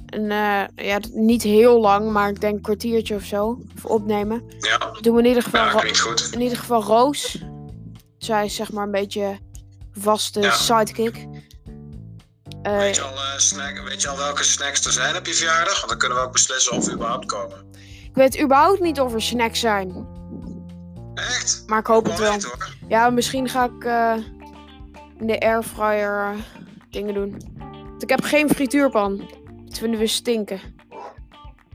een 0.05 0.29
ja, 0.75 0.99
niet 1.11 1.43
heel 1.43 1.79
lang, 1.79 2.11
maar 2.11 2.29
ik 2.29 2.41
denk 2.41 2.55
een 2.55 2.61
kwartiertje 2.61 3.15
of 3.15 3.23
zo. 3.23 3.59
Even 3.77 3.89
opnemen. 3.89 4.43
Ja, 4.59 4.77
Doen 5.01 5.13
we 5.15 5.21
in 5.21 5.27
ieder 5.27 5.43
geval. 5.43 5.65
ja, 5.85 5.93
goed. 5.93 6.29
in 6.31 6.41
ieder 6.41 6.57
geval 6.57 6.83
Roos. 6.83 7.43
Zij 8.17 8.45
is 8.45 8.55
zeg 8.55 8.71
maar 8.71 8.85
een 8.85 8.91
beetje 8.91 9.37
vaste 9.99 10.39
Ja. 10.41 10.51
sidekick. 10.51 11.27
Eh, 12.61 12.77
Weet 12.77 12.95
je, 12.95 13.01
al, 13.01 13.13
eh, 13.13 13.37
snack, 13.37 13.81
weet 13.87 14.01
je 14.01 14.07
al 14.09 14.17
welke 14.17 14.43
snacks 14.43 14.85
er 14.85 14.91
zijn 14.91 15.15
op 15.15 15.25
je 15.25 15.33
verjaardag? 15.33 15.75
Want 15.77 15.89
dan 15.89 15.97
kunnen 15.97 16.17
we 16.17 16.23
ook 16.23 16.31
beslissen 16.31 16.71
of 16.77 16.85
we 16.85 16.91
überhaupt 16.93 17.25
komen. 17.25 17.65
ik 18.03 18.11
weet 18.13 18.41
überhaupt 18.41 18.79
niet 18.79 18.99
of 18.99 19.13
er 19.13 19.21
snacks 19.21 19.59
zijn. 19.59 20.07
Echt? 21.15 21.63
Maar 21.67 21.79
ik 21.79 21.87
hoop 21.87 22.05
het 22.05 22.19
wel. 22.19 22.37
Ja, 22.87 23.09
misschien 23.09 23.49
ga 23.49 23.63
ik 23.65 23.83
eh, 23.83 24.13
in 25.19 25.27
de 25.27 25.39
airfryer 25.39 26.35
dingen 26.89 27.13
doen. 27.13 27.41
Want 27.89 28.03
ik 28.03 28.09
heb 28.09 28.23
geen 28.23 28.49
frituurpan. 28.49 29.29
Dat 29.65 29.77
vinden 29.77 29.99
we 29.99 30.07
stinken. 30.07 30.59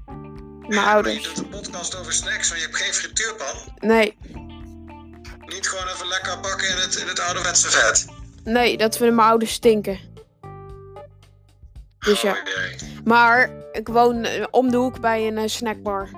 Mijn 0.07 0.21
Ja, 0.69 0.81
maar 0.81 0.85
je 0.89 0.95
ouders. 0.95 1.23
doet 1.23 1.39
een 1.39 1.49
podcast 1.49 1.97
over 1.99 2.13
snacks, 2.13 2.49
maar 2.49 2.59
je 2.59 2.65
hebt 2.65 2.77
geen 2.77 2.93
frituurpan. 2.95 3.55
Nee, 3.79 4.17
gewoon 5.83 5.95
even 5.95 6.09
lekker 6.09 6.41
bakken 6.41 6.69
in 6.69 6.77
het, 6.77 6.95
in 6.95 7.07
het 7.07 7.21
ouderwetse 7.21 7.71
vet. 7.71 8.07
nee, 8.45 8.77
dat 8.77 8.97
vinden 8.97 9.15
mijn 9.15 9.29
ouders 9.29 9.53
stinken. 9.53 9.99
Dus 11.99 12.21
ja. 12.21 12.33
Oh. 12.33 12.39
Maar 13.05 13.51
ik 13.73 13.89
woon 13.89 14.25
eh, 14.25 14.45
om 14.51 14.71
de 14.71 14.77
hoek 14.77 15.01
bij 15.01 15.27
een 15.27 15.39
eh, 15.39 15.49
snackbar. 15.49 16.11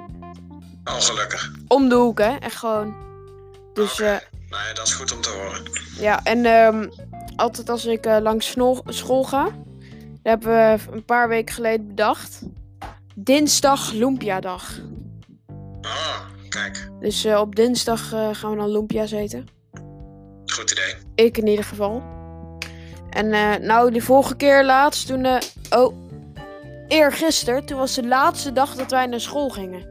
Oh, 0.85 1.01
gelukkig. 1.01 1.51
Om 1.69 1.89
de 1.89 1.95
hoek, 1.95 2.19
hè? 2.19 2.37
Echt 2.37 2.57
gewoon. 2.57 2.95
Dus 3.75 3.93
Oké. 3.93 4.05
eh, 4.05 4.19
ja, 4.51 4.75
dat 4.75 4.87
is 4.87 4.95
goed 4.95 5.13
om 5.13 5.21
te 5.21 5.29
horen. 5.29 5.63
ja, 5.99 6.21
en 6.25 6.45
ehm, 6.45 6.89
altijd 7.37 7.69
als 7.69 7.85
ik 7.85 8.05
langs 8.05 8.57
school 8.87 9.25
ga, 9.25 9.45
dat 9.45 9.53
hebben 10.23 10.49
we 10.49 10.79
een 10.93 11.05
paar 11.05 11.29
weken 11.29 11.55
geleden 11.55 11.87
bedacht. 11.87 12.41
Dinsdag 13.15 13.93
Lumpia-dag. 13.93 14.79
Oh, 15.83 16.21
kijk. 16.49 16.91
Dus 17.01 17.27
op 17.27 17.55
dinsdag 17.55 18.09
gaan 18.09 18.51
we 18.51 18.57
dan 18.57 18.71
lumpia's 18.71 19.11
eten. 19.11 19.54
Goed 20.55 20.71
idee. 20.71 20.95
Ik 21.15 21.39
in 21.39 21.47
ieder 21.47 21.65
geval. 21.65 22.03
En 23.11 23.33
eh, 23.33 23.57
nou, 23.61 23.91
die 23.91 24.03
vorige 24.03 24.37
keer 24.37 24.65
laatst, 24.65 25.07
toen... 25.07 25.25
eh 25.25 25.39
oh, 25.71 25.95
eergisteren, 26.89 27.67
toen 27.67 27.79
was 27.79 27.95
de 27.95 28.07
laatste 28.07 28.53
dag 28.53 28.75
dat 28.75 28.91
wij 28.91 29.07
naar 29.07 29.21
school 29.21 29.49
gingen. 29.49 29.87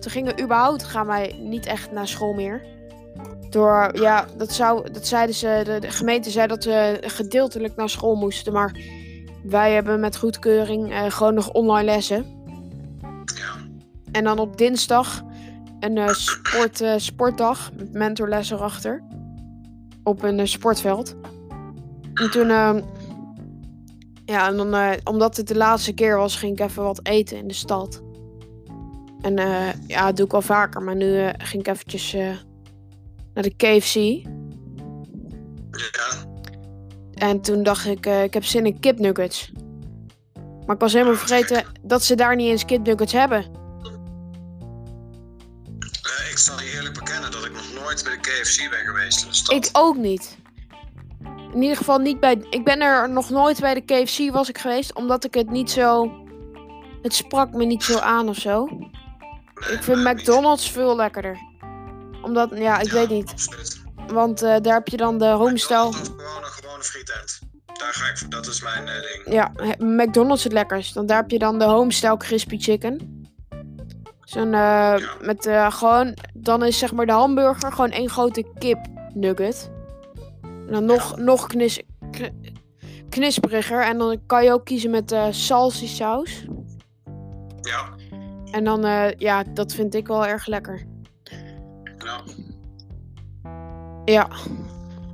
Toen 0.00 0.10
gingen 0.10 0.42
überhaupt, 0.42 0.82
gaan 0.82 1.06
wij 1.06 1.38
niet 1.40 1.66
echt 1.66 1.92
naar 1.92 2.08
school 2.08 2.32
meer. 2.32 2.62
Door, 3.50 3.90
ja, 3.92 4.26
dat, 4.36 4.52
zou, 4.52 4.90
dat 4.92 5.06
zeiden 5.06 5.34
ze, 5.34 5.60
de, 5.64 5.78
de 5.78 5.90
gemeente 5.90 6.30
zei 6.30 6.46
dat 6.46 6.64
we 6.64 6.98
gedeeltelijk 7.00 7.76
naar 7.76 7.88
school 7.88 8.14
moesten. 8.14 8.52
Maar 8.52 8.76
wij 9.42 9.72
hebben 9.72 10.00
met 10.00 10.16
goedkeuring 10.16 10.92
eh, 10.92 11.10
gewoon 11.10 11.34
nog 11.34 11.50
online 11.50 11.84
lessen. 11.84 12.26
En 14.12 14.24
dan 14.24 14.38
op 14.38 14.56
dinsdag 14.56 15.22
een 15.80 16.14
sport, 16.14 16.82
sportdag 16.96 17.70
met 17.76 17.92
mentorles 17.92 18.50
erachter. 18.50 19.07
Op 20.08 20.22
een 20.22 20.38
eh, 20.38 20.46
sportveld. 20.46 21.16
En 22.14 22.30
toen, 22.30 22.50
ehm, 22.50 22.82
ja, 24.24 24.48
en 24.48 24.56
dan, 24.56 24.74
eh, 24.74 24.90
omdat 25.04 25.36
het 25.36 25.48
de 25.48 25.56
laatste 25.56 25.92
keer 25.92 26.16
was, 26.16 26.36
ging 26.36 26.52
ik 26.52 26.66
even 26.66 26.82
wat 26.82 27.00
eten 27.02 27.36
in 27.36 27.48
de 27.48 27.54
stad. 27.54 28.02
En 29.20 29.38
eh, 29.38 29.72
ja, 29.86 30.06
dat 30.06 30.16
doe 30.16 30.24
ik 30.24 30.32
wel 30.32 30.42
vaker, 30.42 30.82
maar 30.82 30.96
nu 30.96 31.30
ging 31.38 31.62
ik 31.62 31.68
eventjes 31.68 32.12
naar 33.34 33.42
de 33.42 33.54
KFC. 33.56 33.94
Ja. 35.70 36.26
En 37.14 37.40
toen 37.40 37.62
dacht 37.62 37.86
ik, 37.86 38.06
ik 38.06 38.34
heb 38.34 38.44
zin 38.44 38.66
in 38.66 38.80
kipnuggets. 38.80 39.52
Maar 40.66 40.74
ik 40.74 40.80
was 40.80 40.92
helemaal 40.92 41.14
vergeten 41.14 41.64
dat 41.82 42.02
ze 42.02 42.14
daar 42.14 42.36
niet 42.36 42.50
eens 42.50 42.64
kipnuggets 42.64 43.12
hebben. 43.12 43.44
Ik 46.30 46.38
zal 46.38 46.60
je 46.60 46.72
eerlijk 46.74 46.94
bekennen 46.94 47.30
dat 47.30 47.44
ik 47.44 47.52
nooit 47.88 48.04
bij 48.04 48.12
de 48.12 48.20
KFC 48.20 48.70
ben 48.70 48.78
geweest 48.78 49.22
in 49.22 49.28
de 49.28 49.34
stad. 49.34 49.54
Ik 49.54 49.68
ook 49.72 49.96
niet. 49.96 50.36
In 51.52 51.62
ieder 51.62 51.76
geval 51.76 51.98
niet 51.98 52.20
bij. 52.20 52.46
Ik 52.50 52.64
ben 52.64 52.80
er 52.80 53.10
nog 53.10 53.30
nooit 53.30 53.60
bij 53.60 53.74
de 53.74 53.80
KFC 53.80 54.30
was 54.32 54.48
ik 54.48 54.58
geweest, 54.58 54.94
omdat 54.94 55.24
ik 55.24 55.34
het 55.34 55.50
niet 55.50 55.70
zo. 55.70 56.12
Het 57.02 57.14
sprak 57.14 57.52
me 57.52 57.64
niet 57.64 57.84
zo 57.84 57.98
aan 57.98 58.28
of 58.28 58.36
zo. 58.36 58.64
Nee, 58.64 59.72
Ik 59.76 59.82
vind 59.82 59.96
niet. 59.96 60.06
McDonald's 60.06 60.70
veel 60.70 60.96
lekkerder. 60.96 61.38
Omdat, 62.22 62.50
ja, 62.54 62.78
ik 62.78 62.86
Ja, 62.86 62.92
weet 62.92 63.08
niet. 63.08 63.30
Absoluut. 63.30 63.80
Want 64.06 64.42
eh, 64.42 64.56
daar 64.60 64.74
heb 64.74 64.88
je 64.88 64.96
dan 64.96 65.18
de 65.18 65.26
homestyle. 65.26 65.86
Of 65.86 65.96
gewoon 65.96 66.44
een 66.44 66.44
gewone 66.44 66.82
frietent. 66.82 67.38
Daar 67.78 67.92
ga 67.92 68.08
ik 68.10 68.18
voor, 68.18 68.28
dat 68.28 68.46
is 68.46 68.62
mijn 68.62 68.88
eh, 68.88 68.94
ding. 68.94 69.34
Ja, 69.34 69.52
McDonald's 69.78 70.44
het 70.44 70.52
lekkerst. 70.52 70.94
Want 70.94 71.08
daar 71.08 71.20
heb 71.20 71.30
je 71.30 71.38
dan 71.38 71.58
de 71.58 71.64
homestyle 71.64 72.16
crispy 72.16 72.58
chicken. 72.58 73.17
Zo'n, 74.28 74.54
eh, 74.54 74.94
met 75.20 75.46
eh, 75.46 75.72
gewoon, 75.72 76.14
dan 76.34 76.64
is 76.64 76.78
zeg 76.78 76.92
maar 76.92 77.06
de 77.06 77.12
hamburger 77.12 77.72
gewoon 77.72 77.90
één 77.90 78.08
grote 78.08 78.44
kip 78.58 78.78
nugget. 79.14 79.70
En 80.42 80.66
dan 80.72 80.84
nog, 80.84 81.16
nog 81.16 81.46
knis, 81.46 81.82
kn- 82.10 82.52
knisperiger. 83.08 83.82
En 83.82 83.98
dan 83.98 84.20
kan 84.26 84.44
je 84.44 84.52
ook 84.52 84.64
kiezen 84.64 84.90
met 84.90 85.12
eh 85.12 85.26
salsi 85.30 85.86
saus. 85.86 86.46
Ja. 87.60 87.88
En 88.50 88.64
dan, 88.64 88.84
eh, 88.84 89.10
ja, 89.16 89.44
dat 89.54 89.72
vind 89.72 89.94
ik 89.94 90.06
wel 90.06 90.26
erg 90.26 90.46
lekker. 90.46 90.86
Nou, 91.98 92.22
Ja. 94.04 94.28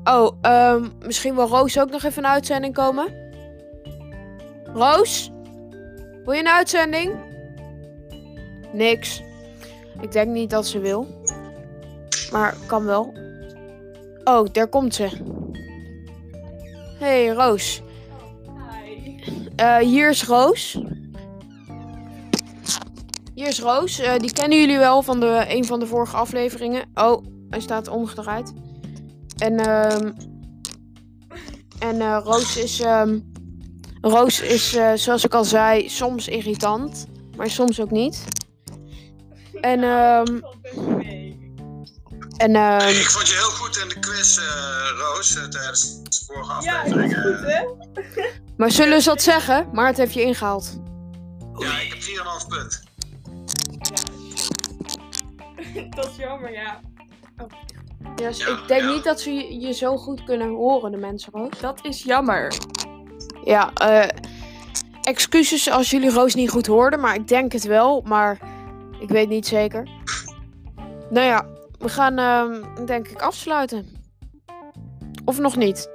Oh, 0.05 0.37
ehm, 0.41 0.89
misschien 1.07 1.35
wil 1.35 1.47
Roos 1.49 1.79
ook 1.81 1.91
nog 1.91 2.03
even 2.03 2.25
een 2.25 2.31
uitzending 2.31 2.75
komen? 2.75 3.15
Roos? 4.65 5.31
Wil 6.25 6.33
je 6.35 6.41
een 6.41 6.49
uitzending? 6.49 7.33
Niks. 8.75 9.23
Ik 10.01 10.13
denk 10.13 10.29
niet 10.29 10.51
dat 10.51 10.67
ze 10.67 10.79
wil. 10.79 11.07
Maar 12.31 12.57
kan 12.67 12.85
wel. 12.85 13.13
Oh, 14.25 14.47
daar 14.53 14.69
komt 14.69 14.95
ze. 14.95 15.09
Hey, 16.99 17.29
Roos. 17.29 17.83
Eh, 19.57 19.77
hier 19.77 20.11
is 20.11 20.25
Roos. 20.25 20.79
Hier 23.35 23.49
is 23.49 23.61
Roos. 23.61 23.99
Eh, 23.99 24.17
die 24.17 24.33
kennen 24.33 24.59
jullie 24.59 24.79
wel 24.79 25.03
van 25.03 25.21
de, 25.21 25.45
een 25.49 25.65
van 25.65 25.81
de 25.81 25.87
vorige 25.87 26.17
afleveringen. 26.17 26.85
Oh, 26.95 27.25
hij 27.51 27.61
staat 27.61 27.89
omgedraaid. 27.89 28.53
En, 29.39 29.59
ehm 29.59 30.13
en 31.79 32.01
eh, 32.01 32.21
Roos 32.25 32.57
is, 32.57 32.81
ehm 32.81 33.19
Roos 34.01 34.41
is 34.41 34.79
zoals 34.95 35.25
ik 35.25 35.35
al 35.35 35.45
zei, 35.45 35.89
soms 35.89 36.29
irritant. 36.29 37.07
Maar 37.37 37.51
soms 37.51 37.81
ook 37.81 37.91
niet. 37.91 38.25
En, 39.65 39.83
ehm 39.83 40.41
en 42.37 42.55
ehm 42.57 42.89
Ik 42.89 43.11
vond 43.11 43.29
je 43.29 43.35
heel 43.35 43.51
goed 43.51 43.77
in 43.77 43.89
de 43.89 43.99
quiz, 43.99 44.39
eh, 44.39 44.45
Roos, 44.99 45.37
eh, 45.37 45.45
tijdens 45.45 46.03
de 46.03 46.25
vorige 46.27 46.65
Ja, 46.65 46.83
dat 46.83 46.93
aflevering. 46.93 47.13
is 47.13 47.23
goed, 47.23 47.45
eh. 47.49 47.59
hè? 47.59 47.65
maar 48.57 48.71
zullen 48.71 49.03
ze 49.03 49.09
dat 49.09 49.23
zeggen? 49.23 49.69
Maar 49.73 49.87
het 49.87 49.97
heeft 49.97 50.15
je 50.15 50.23
ingehaald. 50.23 50.81
ja, 51.59 51.79
ik 51.81 51.93
heb 51.93 52.03
4,5 52.03 52.49
punt. 52.49 52.83
dat 55.97 56.11
is 56.11 56.17
jammer, 56.17 56.53
ja. 56.53 56.81
Dus 58.15 58.39
Ja, 58.39 58.47
ik 58.49 58.69
denk 58.69 58.81
ja. 58.83 58.91
niet 58.93 59.05
dat 59.05 59.21
ze 59.21 59.33
je, 59.33 59.61
je 59.61 59.73
zo 59.73 59.97
goed 59.97 60.25
kunnen 60.25 60.49
horen, 60.49 60.91
de 60.91 60.97
mensen, 60.97 61.33
Roos. 61.33 61.59
Dat 61.61 61.79
is 61.83 62.03
jammer. 62.03 62.55
Ja, 63.45 63.71
eh 63.75 64.09
excuses 65.03 65.71
als 65.71 65.91
jullie 65.91 66.11
Roos 66.11 66.35
niet 66.35 66.51
goed 66.51 66.67
hoorden, 66.67 67.01
maar 67.01 67.15
ik 67.15 67.29
denk 67.29 67.53
het 67.53 67.65
wel, 67.65 68.03
maar 68.07 68.39
ik 69.05 69.11
weet 69.11 69.29
niet 69.29 69.47
zeker. 69.47 69.89
Nou 71.11 71.27
ja, 71.27 71.47
we 71.79 71.89
gaan 71.89 72.19
ehm, 72.19 72.87
denk 72.87 73.09
ik 73.09 73.23
afsluiten. 73.23 73.87
Of 75.25 75.39
nog 75.39 75.57
niet? 75.57 75.89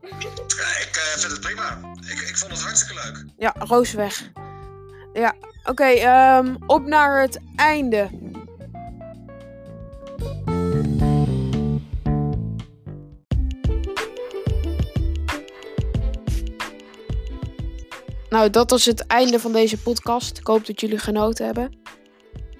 Ja, 0.00 0.68
ik 0.80 0.90
eh, 0.92 1.20
vind 1.20 1.32
het 1.32 1.40
prima. 1.40 1.78
Ik, 2.00 2.20
ik 2.28 2.36
vond 2.36 2.52
het 2.52 2.62
hartstikke 2.62 3.02
leuk. 3.04 3.24
Ja, 3.36 3.54
Roos 3.58 3.92
weg. 3.92 4.30
Ja, 5.12 5.34
oké, 5.64 5.84
ehm, 5.84 6.54
op 6.66 6.86
naar 6.86 7.20
het 7.20 7.40
einde. 7.56 8.10
Nou, 18.28 18.50
dat 18.50 18.70
was 18.70 18.84
het 18.84 19.06
einde 19.06 19.40
van 19.40 19.52
deze 19.52 19.78
podcast. 19.78 20.38
Ik 20.38 20.46
hoop 20.46 20.66
dat 20.66 20.80
jullie 20.80 20.98
genoten 20.98 21.44
hebben. 21.44 21.78